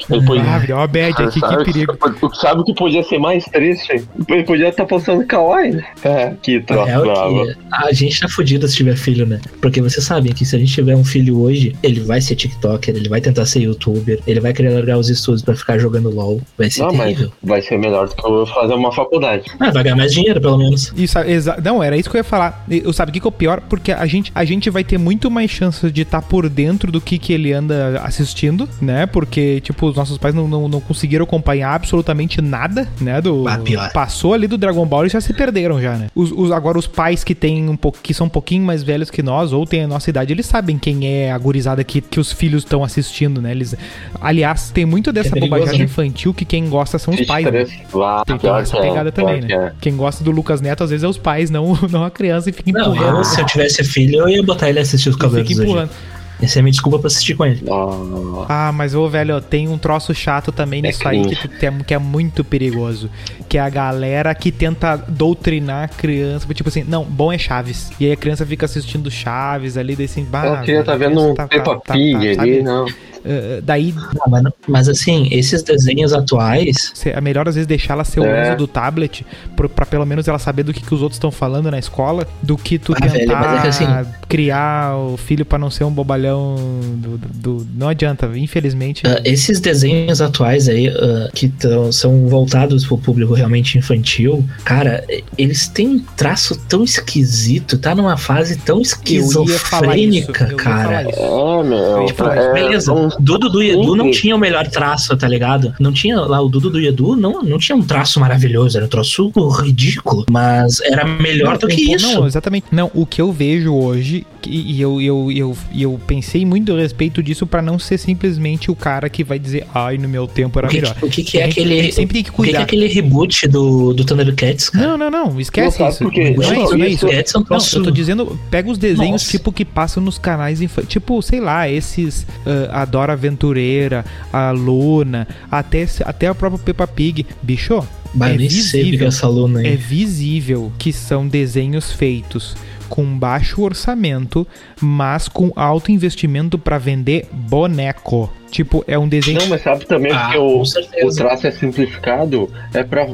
[0.10, 0.26] Ah.
[0.26, 1.98] Podia- Ah, deu uma bad aqui, que sabe, perigo.
[2.36, 4.04] sabe o que podia ser mais triste?
[4.28, 5.86] Ele podia estar postando kawaii, né?
[6.04, 7.42] É, que A troço real bravo.
[7.50, 9.40] é que a gente tá fudido se tiver filho, né?
[9.62, 12.96] Porque vocês sabem que se a gente tiver um filho hoje, ele vai ser TikToker,
[12.96, 16.42] ele vai tentar ser youtuber, ele vai querer largar os estudos pra ficar jogando LOL.
[16.58, 17.32] Vai ser Não, mas terrível.
[17.44, 19.44] vai ser melhor do que eu fazer uma faculdade.
[19.60, 20.94] Ah, vai ganhar mais dinheiro, pelo menos.
[20.96, 22.66] Isso, exa- não, era isso que eu ia falar.
[22.70, 23.62] Eu sabe o que, que é o pior?
[23.70, 27.02] Porque a gente, a gente vai ter muito mais chances de estar por dentro do
[27.02, 29.06] que, que ele anda assistindo, né?
[29.06, 33.20] Porque, tipo, os nossos pais não, não, não conseguiram acompanhar absolutamente nada, né?
[33.22, 33.90] Do, Ah.
[33.94, 36.08] Passou ali do Dragon Ball e já se perderam já, né?
[36.16, 39.10] Os, os- agora, os pais que têm um pouco, que são um pouquinho mais velhos
[39.10, 42.20] que nós, ou têm a nossa idade, eles sabem quem é a gurizada que, que
[42.20, 43.52] os filhos estão assistindo, né?
[43.52, 43.76] Eles,
[44.22, 45.86] aliás, tem muito dessa perigoso, bobajagem né?
[45.86, 47.46] infantil que quem gosta são os Triste pais.
[47.52, 47.66] né?
[47.94, 49.68] Lá, Tem, pior essa que é, pegada pior também, que né?
[49.68, 49.72] é.
[49.82, 52.54] Quem gosta do Lucas Neto, às vezes é os pais, não, não a criança, e
[52.54, 53.18] fica Não, empurrando.
[53.18, 55.68] eu, se eu tivesse filho, eu ia botar ele a assistir os Cavaleiros fica do
[55.68, 55.90] empurrando.
[55.90, 56.17] Zodíaco.
[56.42, 57.64] Essa é a minha desculpa pra assistir com ele.
[57.70, 61.80] Ah, Ah, mas ô, velho, tem um troço chato também É nisso aí que, tem-
[61.80, 63.10] que é muito perigoso.
[63.50, 66.48] Que é a galera que tenta doutrinar a criança.
[66.54, 67.92] Tipo assim, não, bom é Chaves.
[68.00, 71.12] E aí a criança fica assistindo Chaves ali, desse bah, ela queria tá a vendo
[71.16, 72.62] criança um tá- Peppa tá- tá- Pig tá, ali, sabe?
[72.64, 72.86] não.
[73.30, 76.94] Eh, daí Não, mas, não- mas assim, esses desenhos atuais.
[77.06, 78.50] é melhor às vezes deixar ela ser o É.
[78.50, 79.26] uso do tablet
[79.56, 82.26] pro- pra pelo menos ela saber do que, que os outros estão falando na escola,
[82.42, 85.70] do que tu Ah, velho, tentar mas é que assim- criar o filho pra não
[85.70, 86.56] ser um bobalhão
[86.96, 87.28] do, do-
[87.64, 89.04] do- não adianta, infelizmente.
[89.06, 95.04] ah, esses desenhos atuais aí, ah, que tão- são voltados pro público realmente infantil, cara,
[95.38, 100.48] eles têm um traço tão esquisito, tá numa fase tão eu ia falar isso, esquizofrênica,
[100.52, 100.84] ia cara.
[100.84, 101.20] falar isso.
[101.20, 102.06] É, meu.
[102.06, 104.18] Tipo, é, Beleza, um- Dudu do Edu não Simples.
[104.22, 105.74] tinha o melhor traço, tá ligado?
[105.80, 108.90] Não tinha lá o Dudu do Edu, não, não tinha um traço maravilhoso, era um
[108.90, 112.14] troço ridículo, mas era melhor do Não, que um- isso.
[112.14, 112.66] Não, exatamente.
[112.72, 116.74] Não, o que eu vejo hoje, e, e eu, eu, eu, e eu pensei muito
[116.74, 120.28] a respeito disso pra não ser simplesmente o cara que vai dizer, ai, no meu
[120.28, 120.96] tempo era o que, melhor.
[121.02, 121.92] o que, que é gente- aquele.
[121.92, 122.62] sempre tem que o que, que é cuidar.
[122.64, 124.88] aquele reboot do, do Thundercats, cara?
[124.88, 126.00] Não, não, não, esquece isso.
[126.04, 126.34] por quê?
[126.38, 129.12] Não é Não, isso, não é isso- é Não, eu tô dizendo, pega os desenhos
[129.24, 129.32] Nossa.
[129.32, 132.26] tipo que passam nos canais infantis, tipo, sei lá, esses
[132.72, 137.28] a Dora Aventureira, a Luna, até, até a própria Peppa Pig.
[137.44, 139.08] Bicho, Bah, é é visível.
[139.08, 139.68] essa aluna aí.
[139.68, 142.56] é visível que são desenhos feitos
[142.90, 144.48] com baixo orçamento,
[144.82, 148.32] mas com alto investimento pra vender boneco.
[148.50, 149.40] Tipo, é um desenho.
[149.42, 152.50] Não, mas sabe também Ah, que o, o traço é simplificado?
[152.74, 153.06] É pra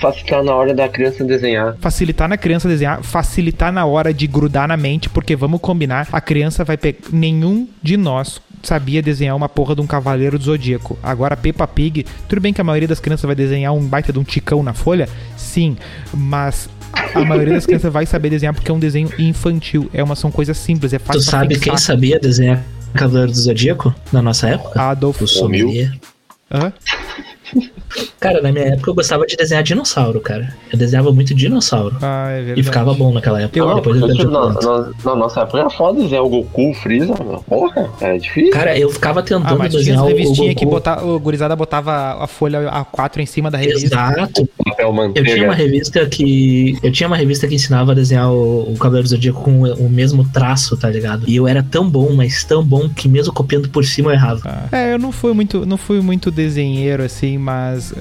[0.00, 1.76] facilitar na hora da criança desenhar.
[1.78, 6.20] Facilitar na criança desenhar, facilitar na hora de grudar na mente, porque vamos combinar, a
[6.20, 6.98] criança vai pegar.
[7.12, 10.98] Nenhum de nós sabia desenhar uma porra de um cavaleiro do zodíaco.
[11.02, 14.18] Agora, Peppa Pig, tudo bem que a maioria das crianças vai desenhar um baita de
[14.18, 15.76] um ticão na folha, sim,
[16.12, 16.68] mas.
[17.14, 19.88] A maioria das crianças vai saber desenhar porque é um desenho infantil.
[19.94, 21.74] É uma, são coisas simples, é fácil Tu sabe fixar.
[21.74, 22.62] quem sabia desenhar
[22.94, 24.80] Cavaleiro do Zodíaco, na nossa época.
[24.82, 25.26] Adolfo.
[25.26, 25.92] Sommelier.
[26.50, 26.72] Hã?
[28.20, 30.54] Cara, na minha época eu gostava de desenhar dinossauro, cara.
[30.72, 31.96] Eu desenhava muito dinossauro.
[32.00, 32.60] Ah, é verdade.
[32.60, 33.58] E ficava bom naquela época.
[33.58, 34.66] Eu- Depois eu o na, ponto.
[34.66, 37.42] na, na nossa época era foda desenhar o Goku, o Freeza, meu.
[37.48, 38.52] porra, era difícil.
[38.52, 40.54] Cara, eu ficava Ah, tentando mas tinha desenhar as o, o Goku.
[40.54, 43.86] que botar, o gurizada botava a folha A4 em cima da revista.
[43.86, 44.48] Exato.
[44.64, 46.76] Papel Eu tinha uma revista que.
[46.82, 49.86] Eu tinha uma revista que ensinava a desenhar o, o Cavaleiro do Zodíaco com o,
[49.86, 51.24] o mesmo traço, tá ligado?
[51.26, 54.40] E eu era tão bom, mas tão bom que mesmo copiando por cima eu errava.
[54.44, 54.68] Ah.
[54.76, 57.92] É, eu não fui muito, não fui muito desenheiro assim, mas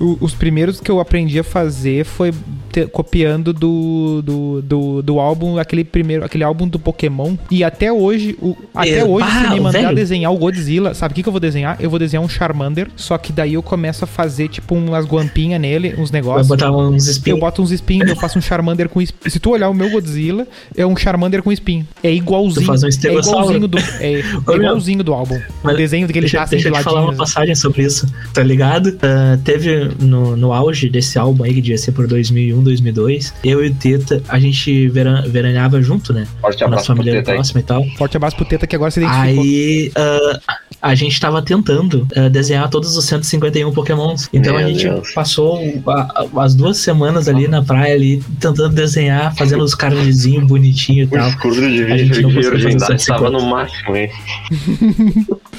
[0.00, 2.32] o- os primeiros que eu aprendi a fazer foi
[2.72, 7.36] te- copiando do, do, do, do álbum, aquele primeiro, aquele álbum do Pokémon.
[7.50, 9.94] E até hoje, o, até É, hoje, se me mandar velho.
[9.94, 11.76] desenhar o Godzilla, sabe o que, que eu vou desenhar?
[11.80, 15.60] Eu vou desenhar um Charmander, só que daí eu começo a fazer tipo umas guampinhas
[15.60, 16.48] nele, uns Vai negócios.
[16.48, 17.40] botar uns Eu espinhos.
[17.40, 19.30] boto uns espinhos, eu faço um Charmander com espinho.
[19.30, 20.46] Se tu olhar o meu Godzilla,
[20.76, 21.86] é um Charmander com espinho.
[22.02, 22.62] É igualzinho.
[22.62, 24.20] Tu faz um é igualzinho do, é, é
[24.56, 25.38] igualzinho do álbum.
[25.62, 27.18] Mas o desenho daquele Deixa, tá deixa de eu te falar uma ladinho.
[27.18, 28.61] passagem sobre isso, tá ligado?
[28.62, 33.64] Ah, teve no, no auge desse álbum aí, que devia ser por 2001, 2002, eu
[33.64, 36.26] e o Teta, a gente vera, veraneava junto, né?
[36.40, 37.24] Forte A nossa abraço pra família aí.
[37.24, 37.84] próxima e tal.
[37.96, 39.42] Forte abraço pro Teta que agora se identificou.
[39.42, 40.40] Aí ah,
[40.80, 44.28] a gente tava tentando ah, desenhar todos os 151 Pokémons.
[44.32, 45.12] Então a Meu gente Deus.
[45.12, 50.44] passou a- a- as duas semanas ali na praia ali, tentando desenhar, fazendo os carnezinhos
[50.48, 51.28] bonitinhos e O tal.
[51.28, 54.08] escudo de A gente não conseguiu fazer virgindade tava no máximo, hein?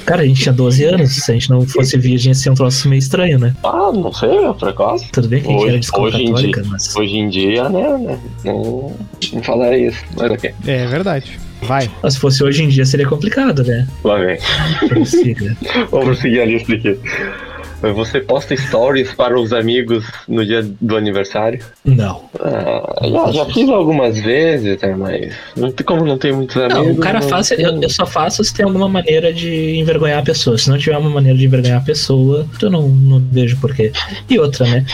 [0.04, 1.10] Cara, a gente tinha 12 anos.
[1.12, 3.54] Se a gente não fosse virgem, ia ser um troço meio estranho, né?
[3.64, 5.08] Ah, não sei, é precoce.
[5.12, 6.96] Tudo bem que a gente Hoje- era de escola hoje em católica, dia- mas.
[6.96, 8.92] Hoje em dia, né, né não,
[9.32, 10.04] não falaria isso.
[10.16, 11.38] Mas ok, É verdade.
[11.62, 11.90] Vai.
[12.02, 13.88] Mas se fosse hoje em dia seria complicado, né?
[14.04, 14.38] lá vem.
[14.88, 15.56] Prossiga.
[15.90, 16.98] Vamos prosseguir a lista aqui.
[17.92, 21.60] Você posta stories para os amigos no dia do aniversário?
[21.84, 22.22] Não.
[22.40, 26.86] Ah, já, já fiz algumas vezes, né, mas não tem como não tem muitos amigos.
[26.86, 30.20] Não, o cara não- faz, eu, eu só faço se tem alguma maneira de envergonhar
[30.20, 30.56] a pessoa.
[30.58, 33.92] Se não tiver uma maneira de envergonhar a pessoa, eu não, não vejo porquê.
[34.28, 34.84] E outra, né?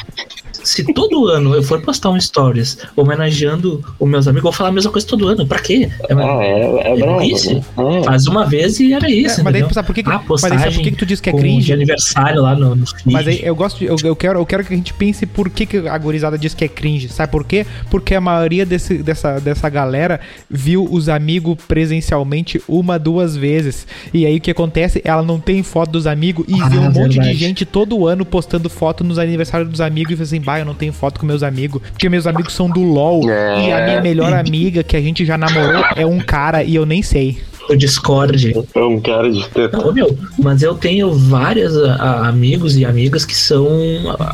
[0.62, 4.70] Se todo ano eu for postar um stories homenageando os meus amigos, eu vou falar
[4.70, 5.46] a mesma coisa todo ano.
[5.46, 5.88] Pra quê?
[6.08, 7.14] É, Ah, é, é bravo.
[7.14, 7.54] burrice.
[7.54, 7.62] né?
[7.76, 9.40] Ah, Faz uma vez e era isso.
[9.40, 11.06] É, mas daí, sabe por que, que, Ah, mas daí, sabe por que, que tu
[11.06, 11.72] diz que é com de cringe?
[11.72, 12.84] aniversário lá no, no.
[13.06, 15.48] Mas aí eu gosto de, eu, eu quero eu quero que a gente pense por
[15.50, 17.08] que, que a gurizada diz que é cringe.
[17.08, 17.66] Sabe por quê?
[17.90, 23.86] Porque a maioria desse, dessa, dessa galera viu os amigos presencialmente uma, duas vezes.
[24.12, 25.00] E aí o que acontece?
[25.04, 27.36] Ela não tem foto dos amigos e Ah, vê um monte de verdade.
[27.38, 30.74] gente todo ano postando foto nos aniversários dos amigos e fala assim, bah, eu não
[30.74, 31.80] tenho foto com meus amigos.
[31.92, 33.30] Porque meus amigos são do LOL.
[33.30, 33.68] É.
[33.68, 36.84] E a minha melhor amiga, que a gente já namorou, é um cara e eu
[36.84, 37.38] nem sei.
[37.71, 38.55] O Discord.
[38.75, 39.77] é um cara de teta.
[39.79, 43.68] Não, meu, mas eu tenho vários a- a- amigos e amigas que são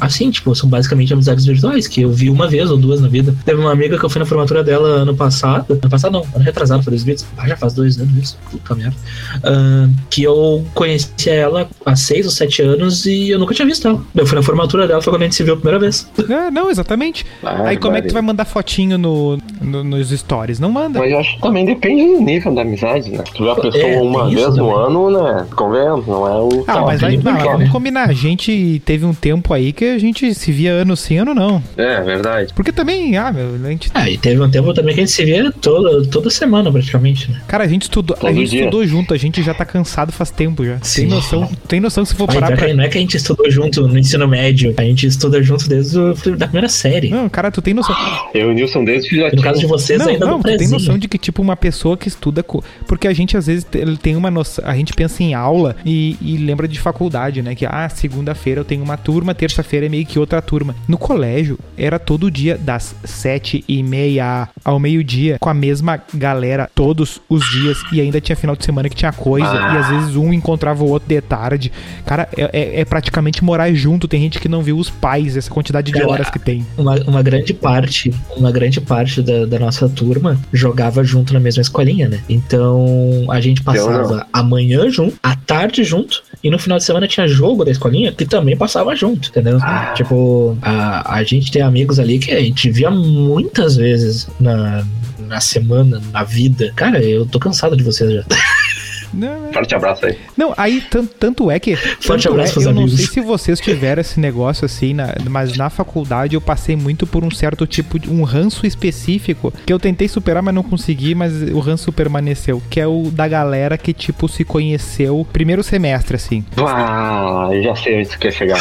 [0.01, 3.35] assim, tipo, são basicamente amizades virtuais, que eu vi uma vez ou duas na vida.
[3.45, 5.73] Teve uma amiga que eu fui na formatura dela ano passado.
[5.73, 7.27] Ano passado não, ano retrasado, foi dois vídeos.
[7.37, 8.39] Ah, já faz dois anos isso.
[8.51, 8.97] Puta merda.
[9.45, 13.87] Ah, que eu conhecia ela há seis ou sete anos e eu nunca tinha visto
[13.87, 14.03] ela.
[14.15, 16.11] Eu fui na formatura dela, foi quando a gente se viu a primeira vez.
[16.29, 17.25] É, não, exatamente.
[17.43, 20.59] Ah, aí como é que tu vai mandar fotinho no, no- nos stories?
[20.59, 20.99] Não manda.
[20.99, 23.25] Mas eu acho que também depende do nível da amizade, né?
[23.35, 25.47] Tu vê a pessoa É, uma vez no ano, né?
[25.55, 26.65] Convenhamos, não é o.
[26.67, 27.69] Ah, mas vai, não, vamos né?
[27.71, 28.09] combinar.
[28.09, 31.63] A gente teve um tempo aí que a gente se via ano sim, ano não.
[31.77, 32.53] É, verdade.
[32.55, 33.91] Porque também, ah, meu, a gente.
[33.95, 37.31] Ah, e teve um tempo também que a gente se via toda, toda semana, praticamente,
[37.31, 37.41] né?
[37.47, 38.61] Cara, a gente estudou, a Todo gente dia.
[38.61, 40.79] estudou junto, a gente já tá cansado faz tempo já.
[40.83, 41.03] Sim.
[41.03, 42.73] Tem noção, tem noção que se for parar pra.
[42.75, 45.99] não é que a gente estudou junto no ensino médio, a gente estuda junto desde
[45.99, 47.11] o, da primeira série.
[47.11, 47.95] Não, cara, tu tem noção.
[48.35, 50.69] Eu e o Nilson desde E no caso de vocês, Não, ainda não, tu tem
[50.69, 52.43] noção de que, tipo, uma pessoa que estuda.
[52.43, 54.65] co- Porque a gente, às vezes, te- tem uma noção.
[54.67, 57.55] A gente pensa em aula e, e lembra de faculdade, né?
[57.55, 60.75] Que, ah, segunda-feira eu tenho uma turma, terça-feira é meio que outra turma.
[60.89, 66.71] No colégio, era todo dia, das sete e meia ao meio-dia, com a mesma galera,
[66.75, 67.79] todos os dias.
[67.93, 69.47] E ainda tinha final de semana que tinha coisa.
[69.55, 71.73] E às vezes um encontrava o outro de tarde.
[72.05, 74.09] Cara, é, é- é praticamente morar junto.
[74.09, 76.67] Tem gente que não viu os pais, essa quantidade de Cara, horas que tem.
[76.77, 81.61] Uma, uma grande parte, uma grande parte da, da nossa turma jogava junto na mesma
[81.63, 82.21] escolinha, né?
[82.29, 82.87] Então
[83.31, 87.27] a gente passava a manhã junto, a tarde junto, e no final de semana tinha
[87.27, 89.59] jogo da escolinha que também passava junto, entendeu?
[89.95, 94.85] Tipo, a, a gente tem amigos ali que a gente via muitas vezes na,
[95.27, 96.73] na semana, na vida.
[96.77, 98.25] Cara, eu tô cansado de vocês já.
[99.13, 100.19] Não, é- Forte abraço aí.
[100.37, 101.77] Não, aí tan- tanto é que.
[101.77, 102.97] Forte tanto abraço é, Eu não amigos.
[102.99, 107.25] sei se vocês tiveram esse negócio assim, na- mas na faculdade eu passei muito por
[107.25, 111.33] um certo tipo de um ranço específico que eu tentei superar, mas não consegui, mas
[111.53, 112.63] o ranço permaneceu.
[112.69, 116.45] Que é o da galera que, tipo, se conheceu primeiro semestre, assim.
[116.59, 118.61] Ah, já sei onde tu quer chegar.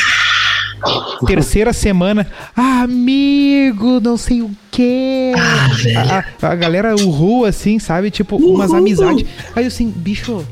[1.26, 5.34] Terceira semana, ah, amigo, não sei o quer.
[5.38, 6.24] Ah.
[6.42, 8.10] A, a- galera urru, assim, sabe?
[8.12, 9.26] Tipo, umas amizades.
[9.56, 10.46] Aí assim, bicho.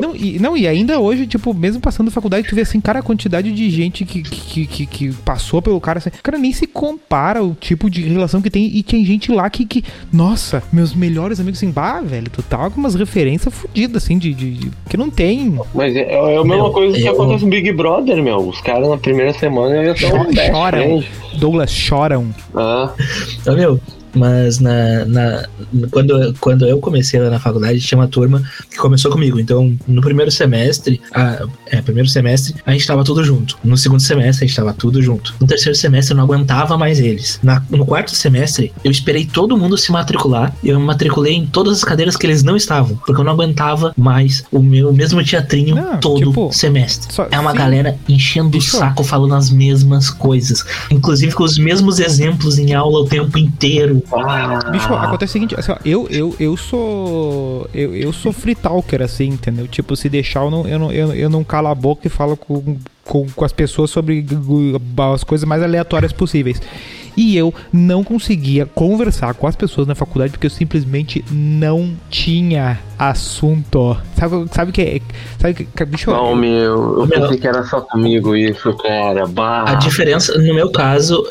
[0.00, 3.02] Não e, não, e ainda hoje, tipo, mesmo passando faculdade, tu vê assim, cara, a
[3.02, 7.42] quantidade de gente que, que, que, que passou pelo cara, assim, cara, nem se compara
[7.42, 8.64] o tipo de relação que tem.
[8.76, 12.68] E tem gente lá que, que nossa, meus melhores amigos, assim, bah, velho, tu tá
[12.70, 15.58] com umas referências fodidas, assim, de, de, de- que não tem.
[15.74, 18.38] Mas é, é a mesma Meu, coisa que eu- acontece no Big Brother, meu.
[18.48, 21.04] Os caras na primeira semana já estão choram.
[21.38, 22.32] Douglas choram.
[22.54, 22.92] Ah,
[23.64, 23.80] meu,
[24.14, 25.48] mas na, na,
[25.90, 29.38] quando, quando eu comecei lá na faculdade, tinha uma turma que começou comigo.
[29.40, 33.56] Então, no primeiro semestre, a, é, primeiro semestre, a gente tava tudo junto.
[33.64, 35.34] No segundo semestre, a gente tava tudo junto.
[35.40, 37.38] No terceiro semestre, eu não aguentava mais eles.
[37.42, 40.54] Na- no quarto semestre, eu esperei todo mundo se matricular.
[40.62, 42.96] E eu me matriculei em todas as cadeiras que eles não estavam.
[42.96, 47.12] Porque eu não aguentava mais o meu mesmo teatrinho Não, todo tipo, semestre.
[47.12, 47.58] só- é uma sim.
[47.58, 50.64] galera enchendo o saco, falando as mesmas coisas.
[50.90, 54.02] Inclusive com os mesmos exemplos em aula o tempo inteiro.
[54.12, 57.68] Ah, Bicho, acontece o seguinte, assim, ó, eu, eu, eu sou.
[57.72, 59.66] Eu, eu sou free talker, assim, entendeu?
[59.66, 62.36] Tipo, se deixar, eu não, eu não, eu, eu não calo a boca e falo
[62.36, 64.24] com, com, com as pessoas sobre
[65.12, 66.60] as coisas mais aleatórias possíveis.
[67.16, 72.78] E eu não conseguia conversar com as pessoas na faculdade porque eu simplesmente não tinha
[72.98, 73.96] assunto.
[74.16, 75.00] Sabe, sabe que é.
[75.38, 75.84] Sabe que.
[75.84, 77.20] Bicho, Não, meu, eu Meu.
[77.20, 79.26] pensei que era só comigo isso, cara.
[79.26, 79.64] Bah.
[79.66, 81.22] A diferença, no meu caso,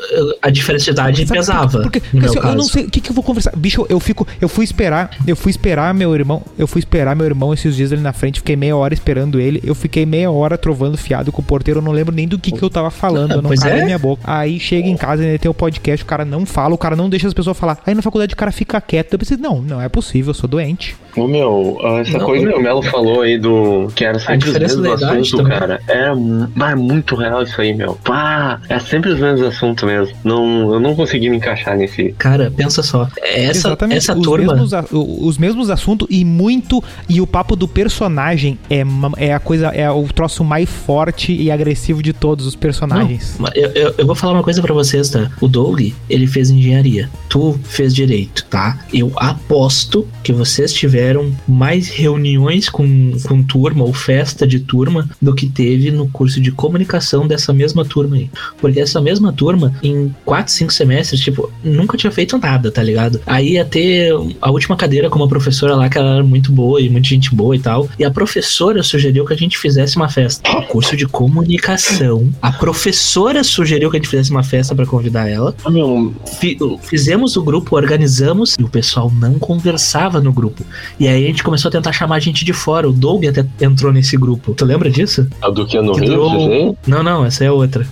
[0.41, 1.81] a diferença de idade Sabe pesava.
[1.81, 3.53] Porque, porque assim, eu não sei o que, que eu vou conversar.
[3.55, 4.27] Bicho, eu fico.
[4.39, 5.11] Eu fui esperar.
[5.25, 6.41] Eu fui esperar meu irmão.
[6.57, 8.39] Eu fui esperar meu irmão esses dias ali na frente.
[8.39, 9.61] Fiquei meia hora esperando ele.
[9.63, 11.79] Eu fiquei meia hora trovando fiado com o porteiro.
[11.79, 13.31] Eu não lembro nem do que, que eu tava falando.
[13.31, 13.85] Eu não Pois é.
[13.85, 14.21] minha boca.
[14.25, 17.09] Aí chega em casa, ele tem o podcast, o cara não fala, o cara não
[17.09, 17.77] deixa as pessoas falar.
[17.85, 19.13] Aí na faculdade o cara fica quieto.
[19.13, 20.95] Eu pensei, não, não é possível, eu sou doente.
[21.15, 23.87] Ô, meu, essa Não, coisa que o Melo falou aí do.
[23.95, 25.59] Que era sempre os mesmos assuntos, também.
[25.59, 25.79] cara.
[25.87, 26.11] É,
[26.55, 27.95] bah, é muito real isso aí, meu.
[28.03, 30.15] Pá, é sempre os mesmos assuntos mesmo.
[30.23, 32.13] Não, eu não consegui me encaixar nesse.
[32.17, 33.07] Cara, pensa só.
[33.21, 33.97] Essa, Exatamente.
[33.97, 34.55] essa os turma.
[34.55, 36.83] Mesmos, os mesmos assuntos e muito.
[37.07, 38.83] E o papo do personagem é,
[39.17, 39.67] é a coisa.
[39.67, 43.37] É o troço mais forte e agressivo de todos os personagens.
[43.39, 45.29] Não, eu, eu, eu vou falar uma coisa pra vocês, tá?
[45.39, 47.09] O Doug, ele fez engenharia.
[47.29, 48.79] Tu fez direito, tá?
[48.91, 51.02] Eu aposto que vocês tiveram
[51.47, 56.51] mais reuniões com, com turma ou festa de turma do que teve no curso de
[56.51, 58.29] comunicação dessa mesma turma aí.
[58.59, 63.19] Porque essa mesma turma, em 4, 5 semestres, tipo, nunca tinha feito nada, tá ligado?
[63.25, 66.79] Aí ia ter a última cadeira com uma professora lá que ela era muito boa
[66.81, 67.89] e muita gente boa e tal.
[67.97, 70.49] E a professora sugeriu que a gente fizesse uma festa.
[70.49, 72.29] O curso de comunicação.
[72.41, 75.55] A professora sugeriu que a gente fizesse uma festa pra convidar ela.
[76.39, 80.63] Fi- fizemos o grupo, organizamos e o pessoal não conversava no grupo.
[80.99, 82.87] E aí a gente começou a tentar chamar gente de fora.
[82.87, 84.53] O Doug até entrou nesse grupo.
[84.53, 85.27] Tu lembra disso?
[85.41, 86.77] a do que no Que Rio, durou-?
[86.87, 87.85] Não, não, essa é outra.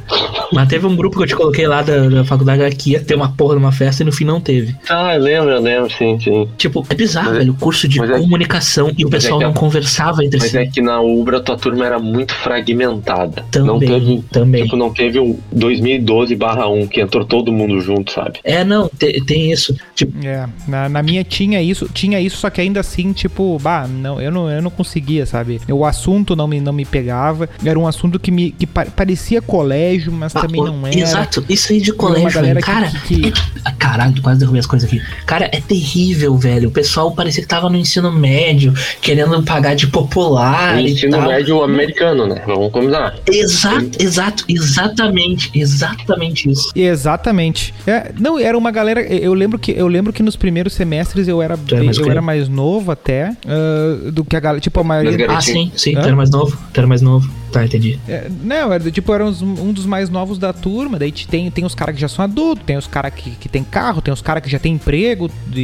[0.53, 3.15] Mas teve um grupo que eu te coloquei lá da, da faculdade que ia ter
[3.15, 4.75] uma porra numa festa e no fim não teve.
[4.89, 6.47] Ah, eu lembro, eu lembro, sim, sim.
[6.57, 7.51] Tipo, é bizarro, Mas é- velho.
[7.53, 10.39] O curso de mas é- comunicação e o mas é pessoal a- não conversava entre
[10.39, 10.57] Mas si.
[10.57, 13.43] é que na Ubra tua turma era muito fragmentada.
[13.49, 14.23] Também, não teve.
[14.31, 14.63] também.
[14.65, 18.39] Tipo, não teve o 2012/1 que entrou todo mundo junto, sabe?
[18.43, 19.75] É, não, te- tem isso.
[19.95, 23.87] Tipo, É, na, na minha tinha isso, tinha isso, só que ainda assim, tipo, bah,
[23.87, 25.59] não, eu não, eu não conseguia, sabe?
[25.69, 27.49] O assunto não me, não me pegava.
[27.63, 30.97] Era um assunto que me que pa- parecia colégio, mas ah, também não era.
[30.97, 32.61] Exato, isso aí de colégio, velho.
[32.61, 33.33] Cara, que- que- é-
[33.65, 35.01] ah, caralho, quase derrubei as coisas aqui.
[35.25, 36.69] Cara, é terrível, velho.
[36.69, 41.17] O pessoal parecia que tava no ensino médio, querendo pagar de popular o e ensino
[41.17, 41.27] tal.
[41.27, 42.41] médio americano, né?
[42.45, 43.15] Vamos combinar.
[43.27, 46.71] Exato, exato, exatamente, exatamente isso.
[46.75, 47.73] Exatamente.
[47.85, 49.01] É, não, era uma galera.
[49.01, 51.57] Eu lembro que eu lembro que nos primeiros semestres eu era,
[51.97, 54.61] eu era mais novo até ah, do que a galera.
[54.61, 55.27] Tipo, a maioria.
[55.29, 56.01] Ah, sim, sim, Hã?
[56.01, 57.29] tu era mais novo, tu era mais novo.
[57.51, 57.99] Tá, entendi.
[58.07, 60.97] É, não, era, tipo, era uns- um dos mais novos da turma.
[60.97, 63.49] Daí te- tem, tem os caras que já são adultos, tem os caras que, que
[63.49, 65.59] tem carro, tem os caras que já tem emprego e,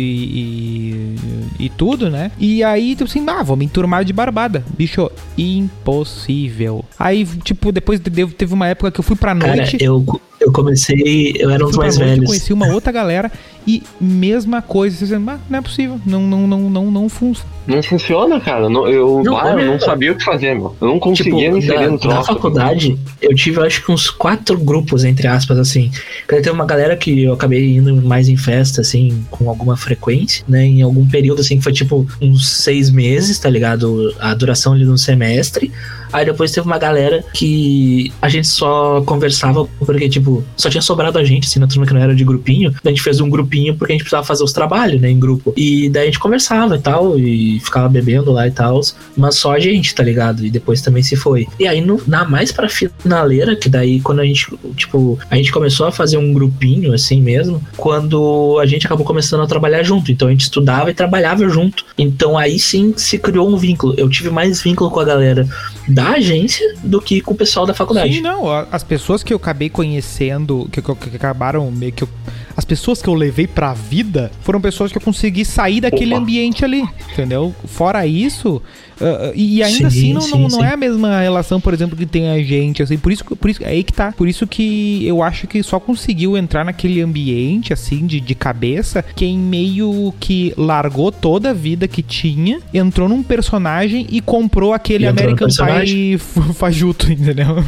[1.59, 2.31] e, e tudo, né?
[2.37, 4.63] E aí, tipo assim, ah, vou me enturmar de barbada.
[4.77, 5.09] Bicho,
[5.81, 6.83] impossível.
[6.99, 9.77] Aí, tipo, depois de- teve uma época que eu fui pra Cara, noite.
[9.79, 10.03] eu,
[10.39, 12.25] eu comecei, eu era um dos mais velhos.
[12.25, 13.31] conheci uma outra galera
[13.65, 14.95] e mesma coisa.
[14.97, 17.56] Você dizendo, ah, não é possível, não, não, não, não, não funciona.
[17.67, 18.69] Não funciona, cara.
[18.69, 20.75] Não, eu, Não, eu não sabia o que fazer, meu.
[20.79, 22.33] Eu não conseguia me Tipo, inserir da, no troço.
[22.33, 25.91] faculdade, eu tive, acho que uns quatro grupos, entre aspas, assim.
[26.27, 30.65] Tem uma galera que eu acabei indo mais em festa, assim, com alguma frequência, né?
[30.65, 34.13] Em algum período, assim, que foi tipo uns seis meses, tá ligado?
[34.19, 35.71] A duração ali de um semestre.
[36.13, 41.17] Aí depois teve uma galera que a gente só conversava porque, tipo, só tinha sobrado
[41.17, 42.71] a gente, assim, na turma que não era de grupinho.
[42.71, 45.19] Daí a gente fez um grupinho porque a gente precisava fazer os trabalhos, né, em
[45.19, 45.53] grupo.
[45.57, 48.79] E daí a gente conversava e tal, e ficava bebendo lá e tal,
[49.15, 50.45] mas só a gente, tá ligado?
[50.45, 51.47] E depois também se foi.
[51.59, 55.51] E aí, no, na mais pra finaleira, que daí quando a gente, tipo, a gente
[55.51, 60.11] começou a fazer um grupinho assim mesmo, quando a gente acabou começando a trabalhar junto.
[60.11, 61.85] Então a gente estudava e trabalhava junto.
[61.97, 63.93] Então aí sim se criou um vínculo.
[63.97, 65.47] Eu tive mais vínculo com a galera
[65.87, 68.15] da agência do que com o pessoal da faculdade.
[68.15, 68.47] Sim, não.
[68.71, 72.03] As pessoas que eu acabei conhecendo, que, que- que acabaram meio que.
[72.03, 72.09] eu-
[72.57, 76.23] as pessoas que eu levei pra vida foram pessoas que eu consegui sair daquele Opa.
[76.23, 77.53] ambiente ali, entendeu?
[77.67, 78.59] Fora isso.
[79.01, 80.63] Ah, e ainda Sim, assim não, sim, não, não sim.
[80.63, 83.49] é a mesma relação, por exemplo, que tem a gente, assim, por isso, que- por
[83.49, 84.11] isso é aí que tá.
[84.11, 89.03] Por isso que eu acho que só conseguiu entrar naquele ambiente, assim, de, de cabeça,
[89.15, 95.05] quem meio que largou toda a vida que tinha, entrou num personagem e comprou aquele
[95.05, 96.17] E American Pie
[96.55, 97.63] fajuto, entendeu?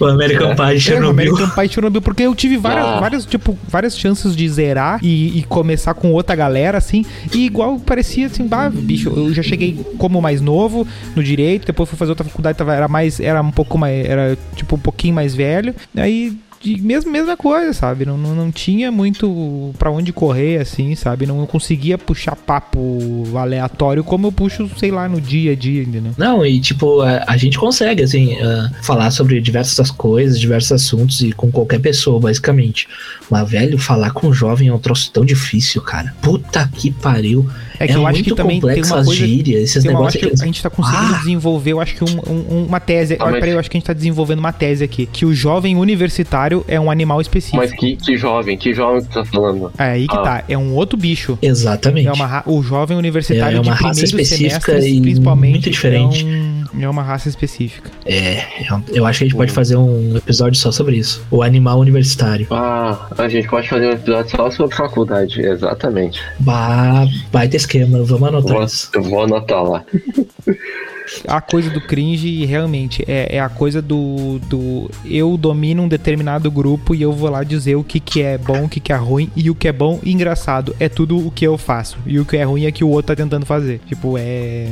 [0.00, 1.34] O American Pie de É, o Chernobyl.
[1.34, 3.00] American Pie Chernobyl, porque eu tive várias, Ah.
[3.00, 7.04] várias, tipo, várias chances de zerar e, e começar com outra galera, assim,
[7.34, 11.88] e igual parecia assim, bah, bicho, eu já cheguei como mais novo no direito, depois
[11.88, 15.14] fui fazer outra faculdade, tava, era mais, era um pouco mais, era tipo um pouquinho
[15.14, 18.06] mais velho, aí de mesmo, mesma coisa, sabe?
[18.06, 21.26] Não, não, não tinha muito pra onde correr, assim, sabe?
[21.26, 26.12] Não conseguia puxar papo aleatório como eu puxo, sei lá, no dia a dia, entendeu?
[26.16, 31.20] Não, e tipo, a, a gente consegue, assim, ah, falar sobre diversas coisas, diversos assuntos
[31.20, 32.88] e com qualquer pessoa, basicamente.
[33.28, 36.14] Mas, velho, falar com um jovem é um troço tão difícil, cara.
[36.22, 37.48] Puta que pariu.
[37.84, 39.14] É que eu acho que também tem uma coisa.
[39.14, 40.22] gírias, esses Tem uma, negócios.
[40.24, 41.18] acho que a gente tá conseguindo Ah!
[41.18, 43.14] desenvolver, eu acho que um- um- uma tese.
[43.18, 45.06] Ah, Olha, mas- peraí, eu acho que a gente tá desenvolvendo uma tese aqui.
[45.06, 47.56] Que o jovem universitário é um animal específico.
[47.58, 49.72] Mas que, que jovem, que jovem que tu tá falando?
[49.78, 50.20] É aí que Ah.
[50.22, 50.44] tá.
[50.48, 51.38] É um outro bicho.
[51.42, 52.08] Exatamente.
[52.08, 56.24] É uma o jovem universitário É uma de raça específica semestre, e principalmente, muito diferente.
[56.24, 57.90] É, um- é uma raça específica.
[58.06, 58.44] É,
[58.88, 61.24] eu acho que a gente pode fazer um episódio só sobre isso.
[61.30, 62.46] O animal universitário.
[62.50, 66.20] Ah, a gente pode fazer um episódio só sobre faculdade, exatamente.
[66.40, 68.90] Bah, baita esquema, vamos anotar Vou, isso.
[68.94, 69.84] eu vou anotar lá.
[71.26, 74.90] A coisa do cringe, realmente, é, é a coisa do, do.
[75.04, 78.64] Eu domino um determinado grupo e eu vou lá dizer o que, que é bom,
[78.64, 79.30] o que, que é ruim.
[79.36, 81.98] E o que é bom e engraçado é tudo o que eu faço.
[82.06, 83.80] E o que é ruim é que o outro tá tentando fazer.
[83.86, 84.66] Tipo, é.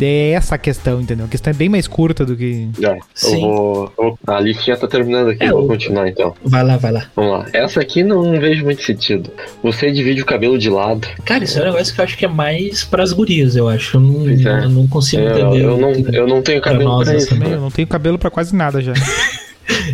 [0.00, 1.26] É essa a questão, entendeu?
[1.26, 2.68] A questão é bem mais curta do que.
[2.80, 3.40] Já, eu Sim.
[3.42, 6.34] vou, eu- A listinha tá terminando aqui, É, eu vou continuar então.
[6.44, 7.06] Vai lá, vai lá.
[7.14, 7.46] Vamos lá.
[7.52, 9.30] Essa aqui não vejo muito sentido.
[9.62, 11.06] Você divide o cabelo de lado.
[11.24, 13.96] Cara, isso é um negócio que eu acho que é mais pras gurias, eu acho.
[13.96, 14.64] Eu não, é.
[14.64, 15.61] eu não consigo É, entender.
[15.62, 17.28] Eu, não, eu não tenho cabelo pra isso.
[17.28, 17.56] Também, né?
[17.56, 18.92] eu não tenho cabelo pra quase nada já.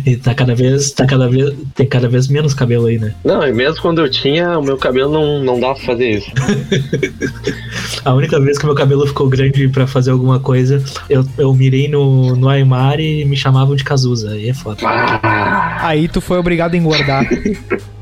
[0.05, 3.13] E tá cada vez, tá cada vez, tem cada vez menos cabelo aí, né?
[3.23, 6.31] Não, e mesmo quando eu tinha, o meu cabelo não, não dá pra fazer isso.
[8.03, 11.87] A única vez que meu cabelo ficou grande pra fazer alguma coisa, eu, eu mirei
[11.87, 14.31] no, no Aymar e me chamavam de Cazuza.
[14.31, 14.81] Aí é foda.
[14.83, 17.27] Ah, Aí tu foi obrigado a engordar.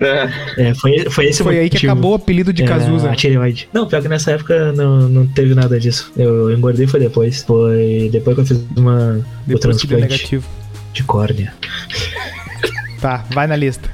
[0.00, 0.68] é.
[0.68, 3.10] É, foi, foi esse o Foi aí que acabou o apelido de É, Cazuza.
[3.10, 3.68] a tireoide.
[3.72, 6.12] Não, pior que nessa época não, não teve nada disso.
[6.16, 7.42] Eu engordei foi depois.
[7.42, 10.46] Foi depois que eu fiz uma, o Depois que deu transplante negativo.
[10.92, 11.52] de córnea.
[13.00, 13.88] Tá, vai na lista.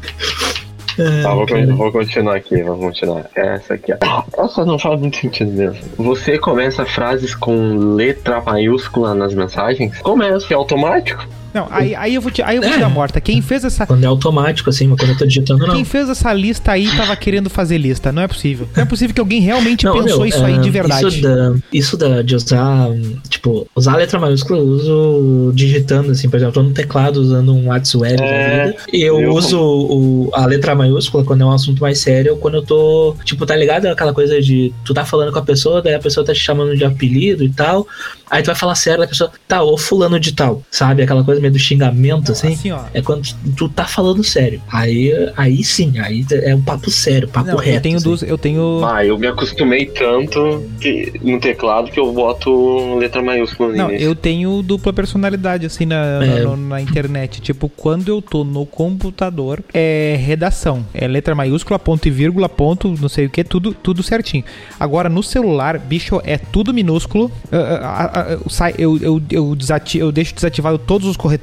[1.23, 3.27] Tá, vou, vou continuar aqui, vou continuar.
[3.35, 4.23] Essa aqui, ó.
[4.45, 5.79] Essa não faz muito sentido mesmo.
[5.99, 9.99] Você começa frases com letra maiúscula nas mensagens?
[9.99, 11.27] Começa, é automático.
[11.55, 12.81] Não, aí, aí eu vou te, aí eu vou te É.
[12.81, 13.21] dar morta.
[13.21, 13.87] Quem fez essa.
[13.87, 15.75] Quando é automático, assim, mas quando eu tô digitando, não.
[15.75, 18.11] Quem fez essa lista aí tava querendo fazer lista.
[18.11, 18.69] Não é possível.
[18.77, 21.07] Não é possível que alguém realmente Não, pensou meu, isso aí é, de verdade.
[21.07, 22.89] Isso, da, isso da, de usar,
[23.29, 27.19] tipo, usar a letra maiúscula, eu uso digitando, assim, por exemplo, eu tô no teclado
[27.19, 31.23] usando um WhatsApp web da É, vida, e eu, eu- uso o, a letra maiúscula
[31.25, 34.41] quando é um assunto mais sério, ou quando eu tô, tipo, tá ligado aquela coisa
[34.41, 37.45] de tu tá falando com a pessoa, daí a pessoa tá te chamando de apelido
[37.45, 37.87] e tal,
[38.29, 41.03] aí tu vai falar sério, a pessoa, tá, ô fulano de tal, sabe?
[41.03, 42.53] Aquela coisa meio do xingamento, assim.
[42.55, 42.81] Assim, ó.
[42.95, 43.23] É quando
[43.57, 44.61] tu tá falando sério.
[44.73, 47.77] Aí, aí sim, aí é um papo sério, papo Não, reto.
[47.77, 48.05] eu tenho assim.
[48.05, 48.23] duas.
[48.23, 48.83] Eu tenho.
[48.85, 53.91] Ah, eu me acostumei tanto que, no teclado que eu boto letra maiúscula no Não,
[53.91, 54.07] início.
[54.07, 56.41] eu tenho dupla personalidade, assim, na, na- É.
[56.43, 57.41] no- na internet.
[57.41, 60.85] Tipo, quando eu tô no computador, é redação.
[60.95, 64.45] É letra maiúscula, ponto e vírgula, ponto, não sei o que, tudo, tudo certinho.
[64.79, 67.31] Agora, no celular, bicho, é tudo minúsculo.
[67.53, 71.34] Ah, ah, ah, ah, sai- Eu, eu, eu, desati- eu deixo desativado todos os corretores,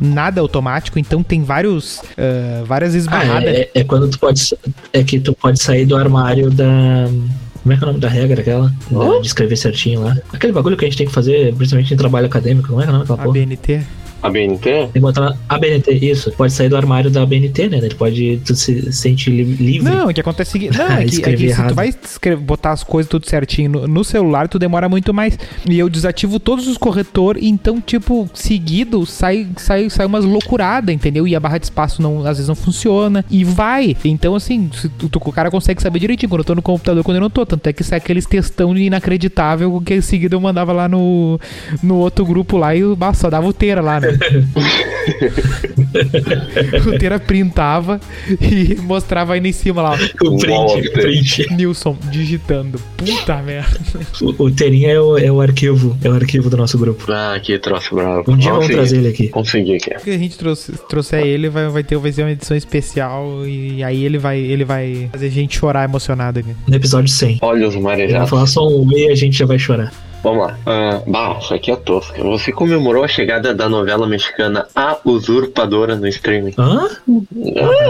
[0.00, 3.48] nada automático, então tem vários, ah, várias Ah, esbarradas.
[3.54, 4.40] é, é quando tu pode.
[4.92, 7.08] É que tu pode sair do armário da.
[7.62, 8.72] Como é que é o nome da regra aquela?
[8.92, 9.20] Hã?
[9.20, 10.16] de escrever certinho lá.
[10.32, 12.88] Aquele bagulho que a gente tem que fazer, principalmente em trabalho acadêmico, não é que
[12.88, 13.32] é o nome daquela porra?
[13.32, 13.80] BNT.
[14.24, 14.62] A BNT?
[14.70, 16.32] Tem que botar na ABNT, isso.
[16.32, 17.76] Pode sair do armário da ABNT, né?
[17.78, 19.88] Ele pode tu se sentir li- livre.
[19.90, 20.78] Não, o que acontece é o seguinte.
[20.78, 21.68] Não, é que, é Escrevi que se errado.
[21.68, 25.38] tu vai escrever- botar as coisas tudo certinho no, no celular, tu demora muito mais.
[25.68, 31.28] E eu desativo todos os corretores, então, tipo, seguido, sai, sai, sai umas loucuradas, entendeu?
[31.28, 33.22] E a barra de espaço não, às vezes não funciona.
[33.30, 33.94] E vai.
[34.06, 37.04] Então, assim, se tu- tu- o cara consegue saber direitinho quando eu tô no computador
[37.04, 37.44] quando eu não tô.
[37.44, 41.38] Tanto é que sai aqueles textão inacreditável que em seguida eu mandava lá no,
[41.82, 44.13] no outro grupo lá e bah, só dava o teira lá, né?
[46.86, 48.00] o teira printava
[48.40, 49.90] e mostrava aí em cima lá.
[49.92, 50.26] ó.
[50.26, 51.54] O print, o print.
[51.54, 52.80] Nilson digitando.
[52.96, 53.78] Puta merda.
[54.20, 57.04] O, o Terinha é o, é o arquivo, é o arquivo do nosso grupo.
[57.12, 58.30] Ah, que troço bravo.
[58.30, 59.28] Um dia vamos trazer ele aqui.
[59.28, 59.98] Consegui aqui.
[60.00, 63.82] Se a gente trouxe, trouxer ele, vai, vai ter vai ser uma edição especial e
[63.82, 66.50] aí ele vai, ele vai fazer a gente chorar emocionado aqui.
[66.66, 67.38] No episódio 100.
[67.42, 68.30] Olha os Ele vai marejados.
[68.30, 69.92] falar só um e a gente já vai chorar.
[70.24, 70.58] Vamos lá.
[70.66, 72.20] Ah, bah, isso aqui é tosca.
[72.24, 76.54] Você comemorou a chegada da novela mexicana A Usurpadora no streaming?
[76.58, 76.88] Hã?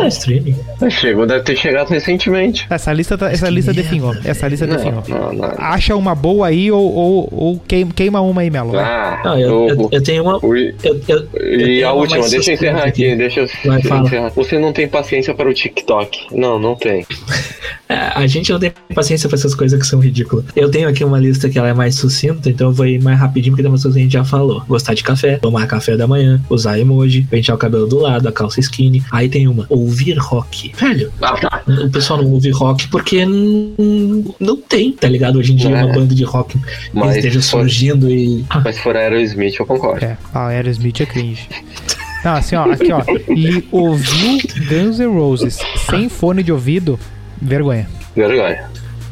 [0.01, 0.57] Ah, streaming.
[0.91, 2.67] Chegou, deve ter chegado recentemente.
[2.69, 4.13] Essa lista, tá, essa lista definhou.
[4.25, 5.03] Essa lista Não, definhou.
[5.09, 5.55] não, não.
[5.59, 7.61] Acha uma boa aí ou, ou, ou
[7.95, 8.77] queima, uma aí, Melo.
[8.79, 10.37] Ah, Não, eu, eu, eu tenho uma.
[10.45, 13.41] o- Eu, eu, eu E tenho a uma última, deixa eu encerrar suspeita aqui, deixa
[13.41, 14.07] eu Vai, fala.
[14.07, 14.29] encerrar.
[14.31, 16.27] Você não tem paciência para o TikTok.
[16.37, 17.07] Não, não tem.
[17.87, 20.47] É, A gente não tem paciência pra essas coisas que são ridículas.
[20.57, 23.19] Eu tenho aqui uma lista que ela é mais sucinta, então eu vou ir mais
[23.19, 24.63] rapidinho, porque tem umas coisas que a gente já falou.
[24.69, 28.33] Gostar de café, tomar café da manhã, usar emoji, pentear o cabelo do lado, a
[28.33, 29.03] calça skinny.
[29.13, 30.73] Aí tem uma, ouvir rock.
[30.79, 31.63] Velho, Ah, tá.
[31.67, 35.39] o pessoal não ouve rock porque não, não tem, tá ligado?
[35.39, 35.85] Hoje em dia, É.
[35.85, 38.45] uma banda de rock que Mas esteja se for- surgindo e.
[38.65, 40.05] Mas se for Aerosmith, eu concordo.
[40.05, 41.49] É, a Aerosmith é cringe.
[42.25, 43.03] Não, assim, ó, aqui, ó.
[43.29, 45.59] Ele ouviu Guns N' Roses
[45.91, 46.99] sem fone de ouvido,
[47.41, 47.87] vergonha.
[48.17, 48.65] Vergonha.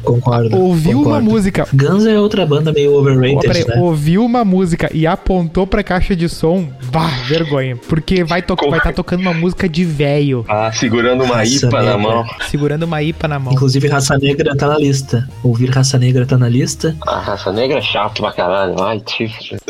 [0.03, 0.57] Concordo.
[0.57, 1.29] Ouviu uma concordo.
[1.29, 1.67] música.
[1.73, 3.75] Guns é outra banda meio overrated, peraí, né?
[3.81, 7.75] ouviu uma música e apontou pra caixa de som, bah, vergonha.
[7.87, 11.77] Porque vai estar vai tá tocando uma música de velho, Ah, segurando uma Nossa, IPA
[11.81, 11.97] na merda.
[11.97, 12.25] mão.
[12.49, 13.53] segurando uma IPA na mão.
[13.53, 15.27] Inclusive, Raça Negra tá na lista.
[15.43, 16.95] Ouvir Raça Negra tá na lista.
[17.07, 18.81] A raça negra é chato pra caralho.
[18.81, 19.31] Ai, tif.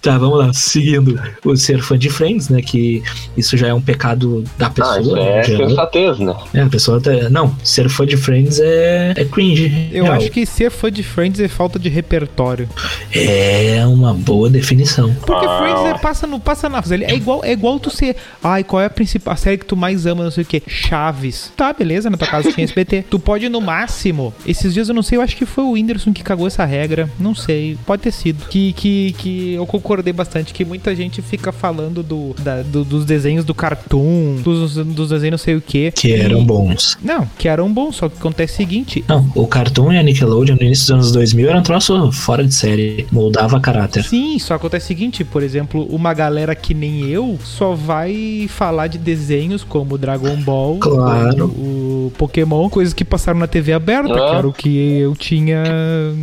[0.00, 0.52] Tá, vamos lá.
[0.52, 2.62] Seguindo o ser fã de Friends, né?
[2.62, 3.02] Que
[3.36, 4.94] isso já é um pecado da pessoa.
[4.96, 6.34] Ah, isso é já- sensatez, né?
[6.54, 7.10] É, a pessoa tá.
[7.28, 9.55] Não, ser fã de Friends é, é cringe.
[9.92, 10.16] Eu real.
[10.16, 12.68] acho que ser fã de Friends é falta de repertório.
[13.12, 15.14] É uma boa definição.
[15.26, 15.58] Porque Ah.
[15.58, 18.16] Friends é, passa, no, passa na é igual É igual tu ser.
[18.42, 20.62] Ai, qual é a principal a série que tu mais ama, não sei o que?
[20.66, 21.52] Chaves.
[21.56, 23.04] Tá, beleza, na tua casa tinha SBT.
[23.10, 24.32] tu pode no máximo.
[24.46, 27.08] Esses dias eu não sei, eu acho que foi o Whindersson que cagou essa regra.
[27.18, 28.46] Não sei, pode ter sido.
[28.48, 30.52] Que, que, que eu concordei bastante.
[30.54, 35.32] Que muita gente fica falando do, da- do- dos desenhos do Cartoon, dos, dos desenhos
[35.32, 35.90] não sei o que.
[35.92, 36.96] Que eram bons.
[37.02, 39.04] Não, que eram bons, só que acontece o seguinte.
[39.08, 42.44] Não, o Cartoon e a Nickelodeon no início dos anos 2000 era um troço fora
[42.44, 43.06] de série.
[43.10, 44.04] Moldava caráter.
[44.04, 48.86] Sim, só acontece o seguinte, por exemplo, uma galera que nem eu só vai falar
[48.88, 51.46] de desenhos como Dragon Ball, Claro.
[51.46, 54.30] o Pokémon, coisas que passaram na TV aberta, Ah.
[54.30, 55.62] que era o que eu tinha.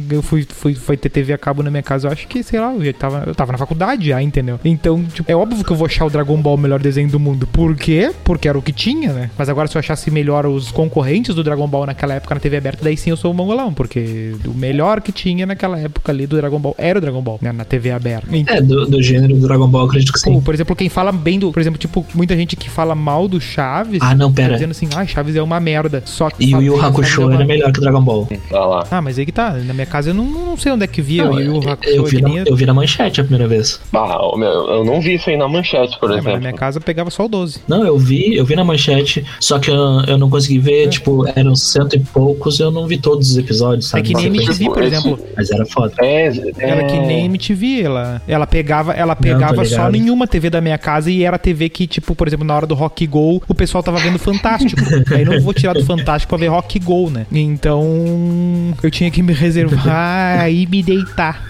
[0.09, 2.59] Eu fui, fui, foi ter TV a cabo na minha casa, eu acho que, sei
[2.59, 4.59] lá, eu já tava, eu tava na faculdade já, entendeu?
[4.63, 7.19] Então, tipo, é óbvio que eu vou achar o Dragon Ball o melhor desenho do
[7.19, 7.47] mundo.
[7.47, 8.11] Por quê?
[8.23, 9.29] Porque era o que tinha, né?
[9.37, 12.57] Mas agora, se eu achasse melhor os concorrentes do Dragon Ball naquela época na TV
[12.57, 16.25] aberta, daí sim eu sou o mongolão, porque o melhor que tinha naquela época ali
[16.27, 17.51] do Dragon Ball era o Dragon Ball, né?
[17.51, 18.27] Na TV aberta.
[18.47, 20.39] É, do, do gênero do Dragon Ball, acredito que sim.
[20.41, 21.51] por exemplo, quem fala bem do.
[21.51, 23.99] Por exemplo, tipo, muita gente que fala mal do Chaves.
[24.01, 24.53] Ah, não, tá pera.
[24.55, 26.01] dizendo assim, ah, Chaves é uma merda.
[26.05, 26.43] Só que.
[26.45, 28.27] E o Yu Hakusho é uma- era melhor que o Dragon Ball.
[28.51, 28.87] Olha lá.
[28.91, 29.51] Ah, mas aí que tá.
[29.53, 31.69] Na minha casa eu não, não sei onde é que via Não, o Yu eu,
[31.69, 31.89] Hakusho.
[31.95, 33.79] eu, vi que na, eu vi na manchete a primeira vez.
[33.93, 36.39] Ah, eu não vi isso aí na manchete, por É, mas na exemplo.
[36.47, 37.59] minha casa pegava só o 12.
[37.67, 39.75] Não, eu vi, eu vi na manchete, só que eu,
[40.07, 40.61] eu não consegui É.
[40.61, 44.03] ver, tipo, eram cento e poucos, eu não vi todos os episódios, É sabe?
[44.07, 45.19] que nem Mas, MTV, por exemplo.
[45.35, 45.93] Mas era foda.
[45.99, 46.27] É,
[46.57, 49.95] é que nem MTV, ela, ela pegava, ela pegava só ligado.
[49.97, 52.65] em uma TV da minha casa e era TV que, tipo, por exemplo, na hora
[52.65, 54.81] do Rock Go, o pessoal tava vendo Fantástico.
[55.13, 57.25] Aí não vou tirar do Fantástico pra ver Rock Go, né?
[57.31, 61.43] Então eu tinha que me reservar e me deitar.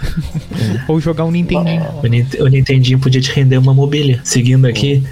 [0.88, 1.84] Ou jogar um Nintendinho.
[2.04, 4.20] O, Nint- o Nintendinho podia te render uma mobília.
[4.24, 5.04] Seguindo aqui,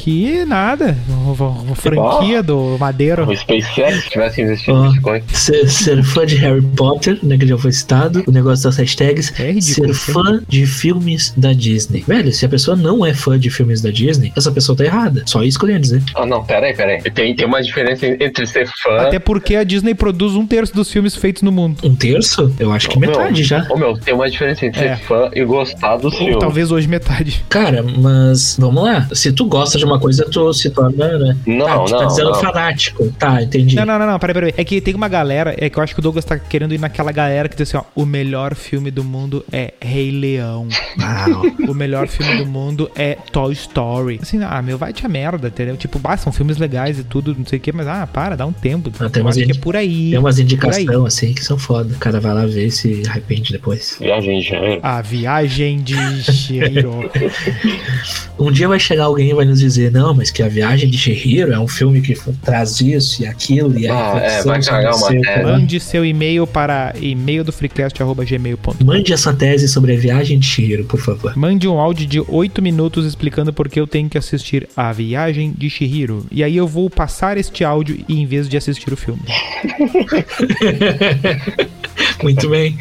[0.00, 0.96] Que nada.
[1.08, 3.28] Uma, uma franquia do Madeiro.
[3.28, 4.86] o SpaceX tivesse investido Ó.
[4.86, 5.22] em Bitcoin.
[5.32, 9.32] ser, ser fã de Harry Potter, né, que já foi citado, o negócio das hashtags,
[9.38, 12.04] É ridículo, ser fã de filmes da Disney.
[12.06, 15.22] Velho, se a pessoa não é fã de filmes da Disney, essa pessoa tá errada.
[15.26, 16.02] Só isso que eu ia dizer.
[16.14, 17.00] Ah, não, peraí, peraí.
[17.02, 18.96] Tem, tem uma diferença entre ser fã.
[18.98, 21.78] Até porque a Disney produz um terço dos filmes feitos no mundo.
[21.84, 22.52] Um terço?
[22.58, 23.66] Eu acho que meu, metade já.
[23.70, 24.96] Ô, meu, tem uma diferença entre É.
[24.96, 26.38] ser fã e gostar do Ou filme.
[26.38, 27.44] talvez hoje metade.
[27.48, 29.08] Cara, mas vamos lá.
[29.12, 31.36] Se tu gosta gosta de uma coisa, tu se torna, né?
[31.46, 32.40] Não, tá, tu tá não, dizendo não.
[32.40, 33.12] fanático.
[33.18, 33.74] Tá, entendi.
[33.76, 34.54] Não, não, não, não, peraí, peraí.
[34.56, 36.78] É que tem uma galera, é que eu acho que o Douglas tá querendo ir
[36.78, 40.68] naquela galera que diz assim, ó, o melhor filme do mundo é Rei Leão.
[41.66, 44.20] O melhor filme do mundo é Toy Story.
[44.22, 45.76] Assim, ah, meu, vai te a merda, entendeu?
[45.76, 48.46] Tipo, bah, são filmes legais e tudo, não sei o quê, mas ah, para, dá
[48.46, 48.92] um tempo.
[49.00, 50.10] Ah, tem umas que é indi- por aí.
[50.10, 51.92] Tem umas indicações assim que são foda.
[51.94, 53.96] O cara vai lá ver e se arrepende depois.
[54.00, 54.50] Viagem de.
[54.82, 57.10] A viagem de Shihiro.
[58.38, 60.98] Um dia vai chegar alguém e vai nos dizer, não, mas que a viagem de
[60.98, 64.62] Shihiro é um filme que traz isso e aquilo e a Ah, é, reflexão vai
[64.62, 65.22] cagar uma seu-.
[65.44, 68.84] Mande seu e-mail para e-mail do freecast.gmail.com.
[68.84, 71.36] Mande essa tese sobre a viagem de Shihiro, por favor.
[71.36, 75.52] Mande um áudio de 8 minutos explicando por que eu tenho que assistir A Viagem
[75.56, 76.26] de Shihiro.
[76.30, 79.22] E aí eu vou passar este áudio em vez de assistir o filme.
[82.22, 82.76] Muito bem.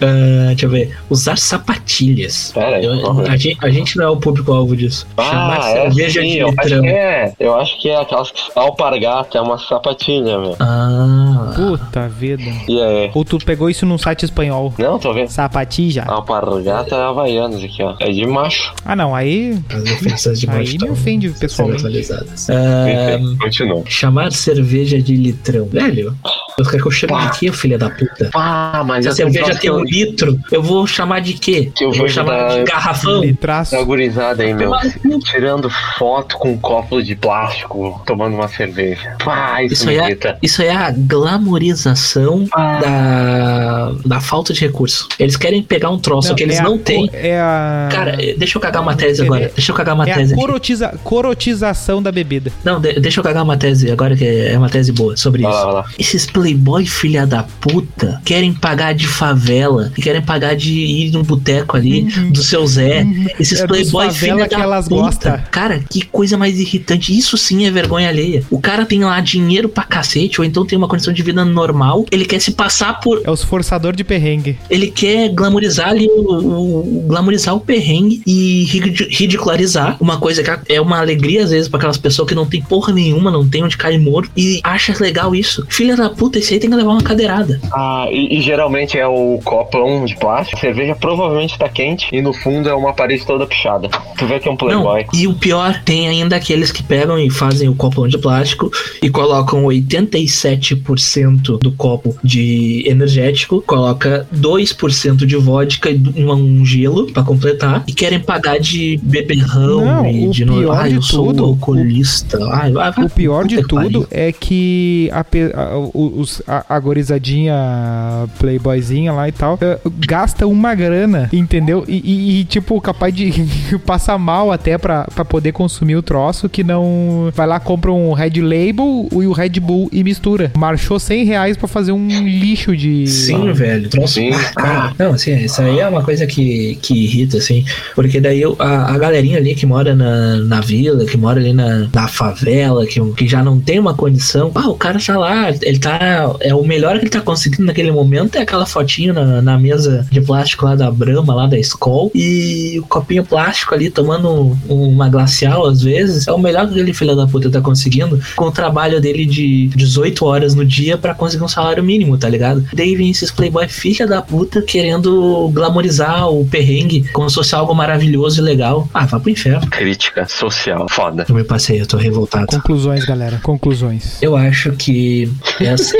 [0.00, 0.96] Ah, deixa eu ver.
[1.08, 2.52] Usar sapatilhas.
[2.54, 5.06] Pera aí, Eu- a, gente, a gente não é o público-alvo disso.
[5.18, 6.82] Chamar Ah, é cerveja sim, de eu acho litrão.
[6.82, 7.32] que é.
[7.38, 10.56] Eu acho que é aquelas que alpargata, é uma sapatilha, meu.
[10.58, 12.42] Ah, Puta vida.
[12.68, 13.10] E aí?
[13.14, 14.72] Ou tu pegou isso num site espanhol.
[14.78, 15.28] Não, tô vendo.
[15.28, 16.04] Sapatija?
[16.06, 17.94] Alpargata é havaianas aqui, ó.
[18.00, 18.72] É de macho.
[18.84, 19.58] Ah, não, aí.
[19.70, 21.80] as ofensas de Aí macho me tão ofende pessoalmente.
[21.80, 22.48] atualizadas.
[22.60, 23.82] Ah, Continua.
[23.86, 25.66] chamar cerveja de litrão.
[25.66, 26.14] Velho,
[26.58, 27.26] eu quero que eu chame Pá.
[27.26, 28.30] de quê, filha da puta?
[28.34, 31.34] Ah, mas Se a eu tenho cerveja um tem um litro, eu vou chamar de
[31.34, 31.70] quê?
[31.74, 33.20] Que eu eu vou chamar da- de garrafão?
[33.20, 33.72] Litraço.
[33.72, 34.70] da gurizada aí, meu.
[35.04, 35.68] Não, Tirando
[35.98, 39.16] foto com um copo de plástico, tomando uma cerveja.
[39.24, 40.38] Pá, isso, Isso me aí, é, irrita.
[40.42, 45.08] isso é a glamorização da, da falta de recurso.
[45.18, 47.08] Eles querem pegar um troço que eles é a não têm.
[47.12, 47.88] É a.
[47.90, 49.50] Cara, eh, deixa eu cagar uma tese agora.
[49.54, 50.32] Deixa eu cagar uma é tese.
[50.32, 50.44] a aqui.
[50.44, 52.52] corotiza, corotização da bebida.
[52.64, 55.52] Não, de- deixa eu cagar uma tese agora que é uma tese boa sobre Vai
[55.52, 55.66] isso.
[55.66, 55.84] lá.
[55.98, 61.22] Esses playboy filha da puta querem pagar de favela e querem pagar de ir num
[61.22, 63.06] boteco ali do seu Zé.
[63.38, 65.00] Esses É dos playboy favela filha que da elas puta.
[65.02, 65.40] gostam.
[65.50, 67.16] Cara, que coisa mais irritante.
[67.16, 68.42] Isso sim é vergonha alheia.
[68.50, 72.04] O cara tem lá dinheiro pra cacete ou então tem uma condição de vida normal.
[72.10, 74.58] Ele quer se passar por É os forçador de perrengue.
[74.68, 80.72] ele quer glamorizar ali o, o- glamorizar o perrengue e ridi- ridicularizar uma coisa que
[80.72, 83.62] é uma alegria às vezes pra aquelas pessoas que não tem porra nenhuma, não tem
[83.62, 85.64] onde cair morto e acha legal isso.
[85.68, 87.60] Filha da puta, esse aí tem que levar uma cadeirada.
[87.72, 89.38] Ah, e, e geralmente é o
[89.70, 90.56] copão de plástico.
[90.58, 93.88] A cerveja provavelmente tá quente e no fundo é uma parede toda pichada.
[94.18, 95.06] Tu vê que é um playboy.
[95.12, 98.70] Não, e o pior, tem ainda aqueles que pegam e fazem o copão de plástico
[99.02, 107.10] e colocam 87% do copo de energético, coloca 2% de vodka e um, um gelo
[107.12, 110.60] pra completar e querem pagar de beberrão Não, e o de novo.
[110.88, 112.38] de eu sou tudo, alcoolista.
[112.52, 114.06] Ai, vai, vai, O pior de tudo pariu.
[114.10, 120.46] é que a, a, o- os- a, a gorizadinha playboyzinha lá e tal eh, gasta
[120.46, 121.84] uma grana, entendeu?
[121.88, 123.32] E, e- e, tipo, capaz de
[123.86, 128.12] passar mal até pra, pra poder consumir o troço que não vai lá, compra um
[128.12, 130.52] Red Label e o Red Bull e mistura.
[130.56, 133.06] Marchou 100 reais pra fazer um lixo de...
[133.06, 133.88] Sim, velho.
[133.88, 134.14] Troço.
[134.14, 134.30] Sim.
[134.58, 137.64] Ah, não, assim, isso aí é uma coisa que, que irrita, assim.
[137.94, 141.52] Porque daí eu- a, a galerinha ali que mora na, na vila, que mora ali
[141.52, 144.50] na, na favela, que, que já não tem uma condição.
[144.54, 146.34] Ah, o cara tá lá, ele tá.
[146.40, 150.06] É o melhor que ele tá conseguindo naquele momento é aquela fotinho na, na mesa
[150.10, 152.10] de plástico lá da Brahma, lá da Skol.
[152.14, 156.26] E o copinho plástico ali tomando uma glacial às vezes.
[156.26, 159.68] É o melhor que aquele filho da puta tá conseguindo com o trabalho dele de
[159.74, 162.64] 18 horas no dia pra conseguir um salário mínimo, tá ligado?
[162.72, 167.74] Daí vem esses playboy filha da puta querendo glamorizar o perrengue como se fosse algo
[167.74, 168.88] maravilhoso e legal.
[168.92, 169.68] Ah, vá pro inferno.
[169.70, 170.86] Crítica social.
[170.90, 171.24] Foda.
[171.28, 172.46] Eu me passei, eu tô revoltado.
[172.46, 173.40] Conclusões, galera.
[173.42, 174.18] Conclusões.
[174.20, 175.30] Eu acho que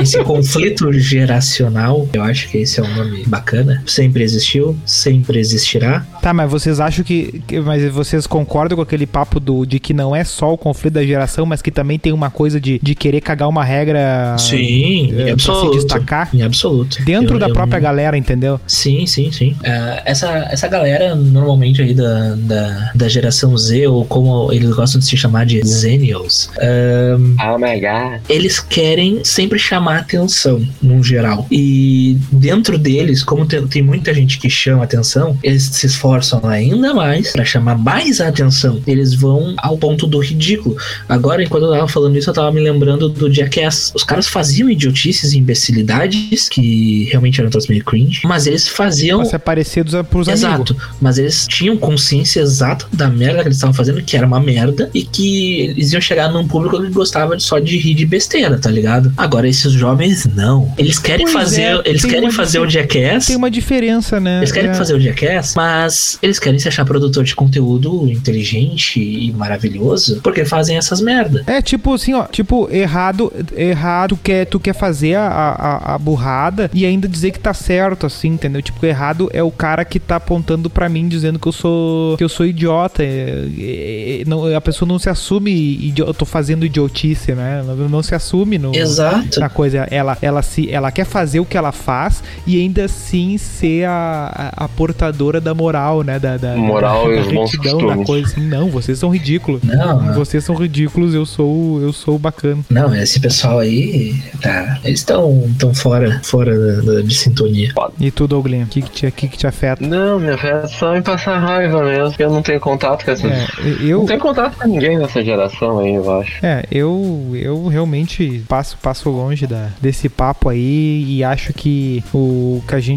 [0.00, 3.82] esse conflito geracional, eu acho que esse é um nome bacana.
[3.86, 6.04] Sempre existiu, sempre existirá.
[6.20, 10.14] Tá, mas vocês acham que, Mas vocês concordam com aquele papo do, de que não
[10.14, 13.20] é só o conflito da geração, mas que também tem uma coisa de, de querer
[13.20, 15.72] cagar uma regra Sim, é, em pra absoluto.
[15.74, 16.28] se destacar?
[16.34, 17.02] Em absoluto.
[17.04, 18.60] Dentro Eu- da eu- própria galera, entendeu?
[18.66, 19.56] Sim, sim, sim.
[19.62, 24.98] É, essa, essa galera, normalmente aí da, da, da geração Z, ou como eles gostam
[24.98, 27.14] de se chamar de Zennials, é,
[27.44, 28.20] Oh my god.
[28.28, 31.46] eles querem sempre chamar atenção, num geral.
[31.50, 36.92] E dentro deles, como tem, tem muita gente que chama atenção, eles se esforçam ainda
[36.94, 38.80] mais pra chamar mais a atenção.
[38.86, 40.76] Eles vão ao ponto do ridículo.
[41.08, 43.92] Agora, enquanto eu tava falando isso, eu tava me lembrando do Jackass.
[43.94, 49.20] Os caras faziam idiotices e imbecilidades, que realmente eram todos meio cringe, mas eles faziam
[49.20, 50.44] Pra se aparecer dos, pros amigos.
[50.44, 54.40] Exato, mas eles tinham consciência exata da merda que eles estavam fazendo, que era uma
[54.40, 58.58] merda, e que eles iam chegar num público que gostava só de rir de besteira,
[58.58, 59.12] tá ligado?
[59.16, 60.72] Agora, esses jovens não.
[60.78, 62.80] Eles querem Pois fazer, é, eles querem fazer o difer-
[63.10, 63.26] Jackass.
[63.26, 64.38] Tem uma diferença, né?
[64.38, 64.74] Eles querem É.
[64.74, 70.44] fazer o Jackass, mas eles querem se achar produtor de conteúdo inteligente e maravilhoso porque
[70.44, 71.42] fazem essas merda.
[71.46, 75.98] É tipo assim, ó, tipo, errado, errado, tu quer, tu quer fazer a, a, a
[75.98, 78.62] burrada e ainda dizer que tá certo, assim, entendeu?
[78.62, 82.24] Tipo, errado é o cara que tá apontando pra mim dizendo que eu sou que
[82.24, 83.02] eu sou idiota.
[83.02, 87.60] É, é, é, não, a pessoa não se assume, idi- eu tô fazendo idiotice, né?
[87.60, 89.40] Ela não se assume no, Exato.
[89.40, 89.86] na coisa.
[89.90, 94.52] Ela, ela, se, ela quer fazer o que ela faz e ainda assim ser a,
[94.56, 96.18] a, a portadora da moral, né?
[96.18, 98.46] Da, da, Moral da, e da os bons retidão, da coisa assim.
[98.46, 99.62] Não, vocês são ridículos.
[99.62, 102.62] Não, Vocês são ridículos, eu sou eu sou bacana.
[102.68, 107.72] não, esse pessoal aí, tá, eles estão tão fora, fora da- da- de sintonia.
[107.98, 109.84] E tu, Douglas, o que, que, te, que, que te afeta?
[109.86, 112.14] Não, minha fé é só em passar raiva mesmo.
[112.18, 113.30] Eu não tenho contato com essas.
[113.30, 113.46] É,
[113.82, 116.44] eu, Não tenho contato com ninguém nessa geração aí, eu acho.
[116.44, 122.62] é, eu, eu realmente passo, passo longe da, desse papo aí e acho que o
[122.68, 122.89] que a gente.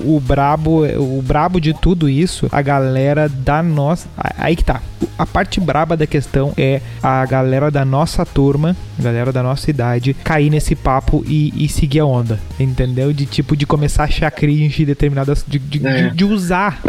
[0.00, 4.08] O brabo, o brabo de tudo isso, a galera da nossa.
[4.38, 4.80] Aí que tá.
[5.18, 10.14] A parte braba da questão é a galera da nossa turma, galera da nossa idade,
[10.24, 12.38] cair nesse papo e, e seguir a onda.
[12.58, 13.12] Entendeu?
[13.12, 15.44] De tipo, de começar a achar cringe determinadas.
[15.46, 16.08] De, de, É.
[16.08, 16.80] de- de usar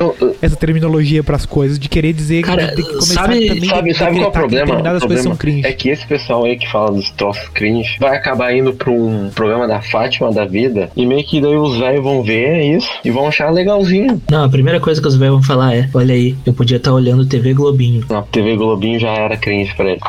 [0.42, 4.12] essa terminologia pras coisas, de querer dizer Cara, de, de começar sabe- também Sabe, sabe
[4.18, 4.64] qual é o que problema?
[4.64, 5.66] O determinadas coisas são cringe.
[5.66, 9.30] é que esse pessoal aí que fala dos troços cringe vai acabar indo pra um
[9.34, 13.09] programa da Fátima da vida e meio que daí os velhos vão ver isso e
[13.09, 14.22] vão achar legalzinho.
[14.30, 16.91] Não, a primeira coisa que os velhos vão falar é: olha aí, eu podia estar
[16.91, 18.03] olhando TV Globinho.
[18.09, 20.01] A TV Globinho já era cringe pra ele.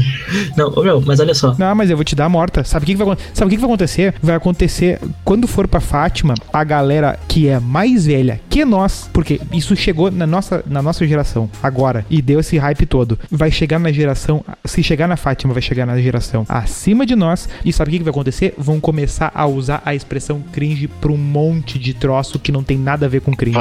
[0.56, 1.54] Não, ô meu, mas olha só.
[1.58, 2.64] Não, mas eu vou te dar a morta.
[2.64, 3.30] Sabe o que, que vai acontecer?
[3.34, 4.14] Sabe o que, que vai acontecer?
[4.22, 9.40] Vai acontecer quando for pra Fátima, a galera que é mais velha que nós, porque
[9.52, 13.18] isso chegou na nossa, na nossa geração agora e deu esse hype todo.
[13.30, 17.48] Vai chegar na geração, se chegar na Fátima, vai chegar na geração acima de nós.
[17.64, 18.54] E sabe o que, que vai acontecer?
[18.56, 22.78] Vão começar a usar a expressão cringe pra um monte de troço que não tem
[22.78, 23.58] nada a ver com cringe.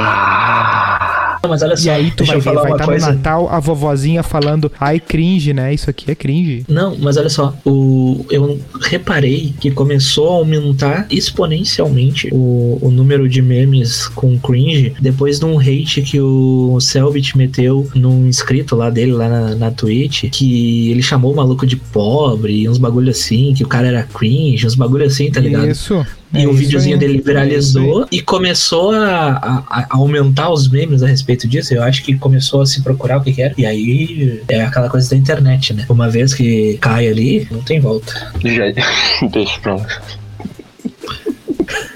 [1.46, 1.88] Não, mas olha só.
[1.88, 3.12] E aí tu vai ver, falar vai estar no coisa.
[3.12, 5.74] Natal a vovozinha falando, ai, cringe, né?
[5.74, 6.66] Isso aqui é cringe.
[6.68, 13.30] Não, mas olha só, o, eu reparei que começou a aumentar exponencialmente o, o número
[13.30, 18.90] de memes com cringe depois de um hate que o Selbit meteu num inscrito lá
[18.90, 23.54] dele, lá na, na Twitch, que ele chamou o maluco de pobre, uns bagulho assim,
[23.54, 25.68] que o cara era cringe, uns bagulho assim, tá ligado?
[25.70, 26.06] Isso.
[26.34, 27.00] E é o isso videozinho aí.
[27.00, 31.74] dele É viralizou e começou a, a- a aumentar os memes a respeito disso.
[31.74, 33.54] Eu acho que começou a se procurar o que, que era.
[33.58, 35.86] E aí é aquela coisa da internet, né?
[35.88, 38.32] Uma vez que cai ali, não tem volta.
[38.44, 38.64] Já...
[39.32, 39.86] Deixa lá.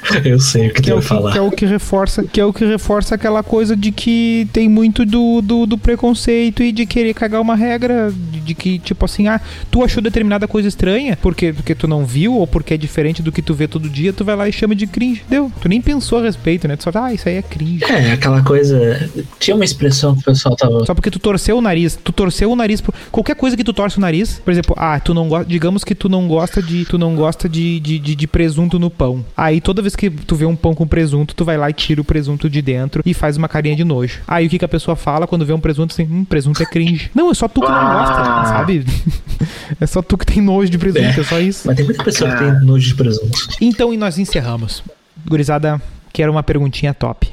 [0.26, 1.32] Eu sei o que que tu é, o que, falar.
[1.32, 4.68] que é o que reforça que é o que reforça aquela coisa de que tem
[4.70, 9.06] muito do, do, do preconceito e de querer cagar uma regra de, de que tipo
[9.06, 9.40] assim ah
[9.72, 13.32] tu achou determinada coisa estranha porque porque tu não viu ou porque é diferente do
[13.32, 15.82] que tu vê todo dia tu vai lá e chama de cringe deu tu nem
[15.82, 19.10] pensou a respeito né tu só ah isso aí é cringe É, aquela coisa.
[19.40, 20.86] Tinha uma expressão que o pessoal tava.
[20.86, 23.74] só porque tu torceu o nariz, tu torceu o nariz por qualquer coisa que tu
[23.74, 26.86] torce o nariz, por exemplo, ah, tu não gosta, digamos que tu não gosta de,
[26.86, 29.26] tu não gosta de, de, de, de presunto no pão.
[29.36, 32.00] Aí toda vez que tu vê um pão com presunto, tu vai lá e tira
[32.00, 34.20] o presunto de dentro e faz uma carinha de nojo.
[34.28, 36.66] Aí o que que a pessoa fala quando vê um presunto assim, hum, presunto é
[36.68, 37.10] cringe.
[37.16, 38.46] Não, é só tu que não gosta, Ah.
[38.46, 38.86] sabe?
[39.82, 41.64] é só tu que tem nojo de presunto, é, só isso.
[41.66, 43.38] Mas tem muita pessoa que tem nojo de presunto.
[43.60, 44.84] Então, e nós encerramos.
[45.28, 45.82] Gurizada,
[46.14, 47.28] quero uma perguntinha top.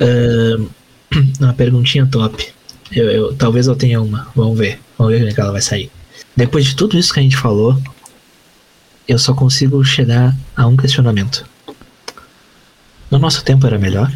[0.00, 0.66] Ahn,
[1.40, 2.46] uma perguntinha top.
[2.92, 4.26] Eu, eu- talvez eu tenha uma.
[4.34, 4.80] Vamos ver.
[4.98, 5.90] Vamos ver como é que ela vai sair.
[6.36, 7.80] Depois de tudo isso que a gente falou,
[9.06, 11.44] eu só consigo chegar a um questionamento.
[13.10, 14.10] No nosso tempo era melhor?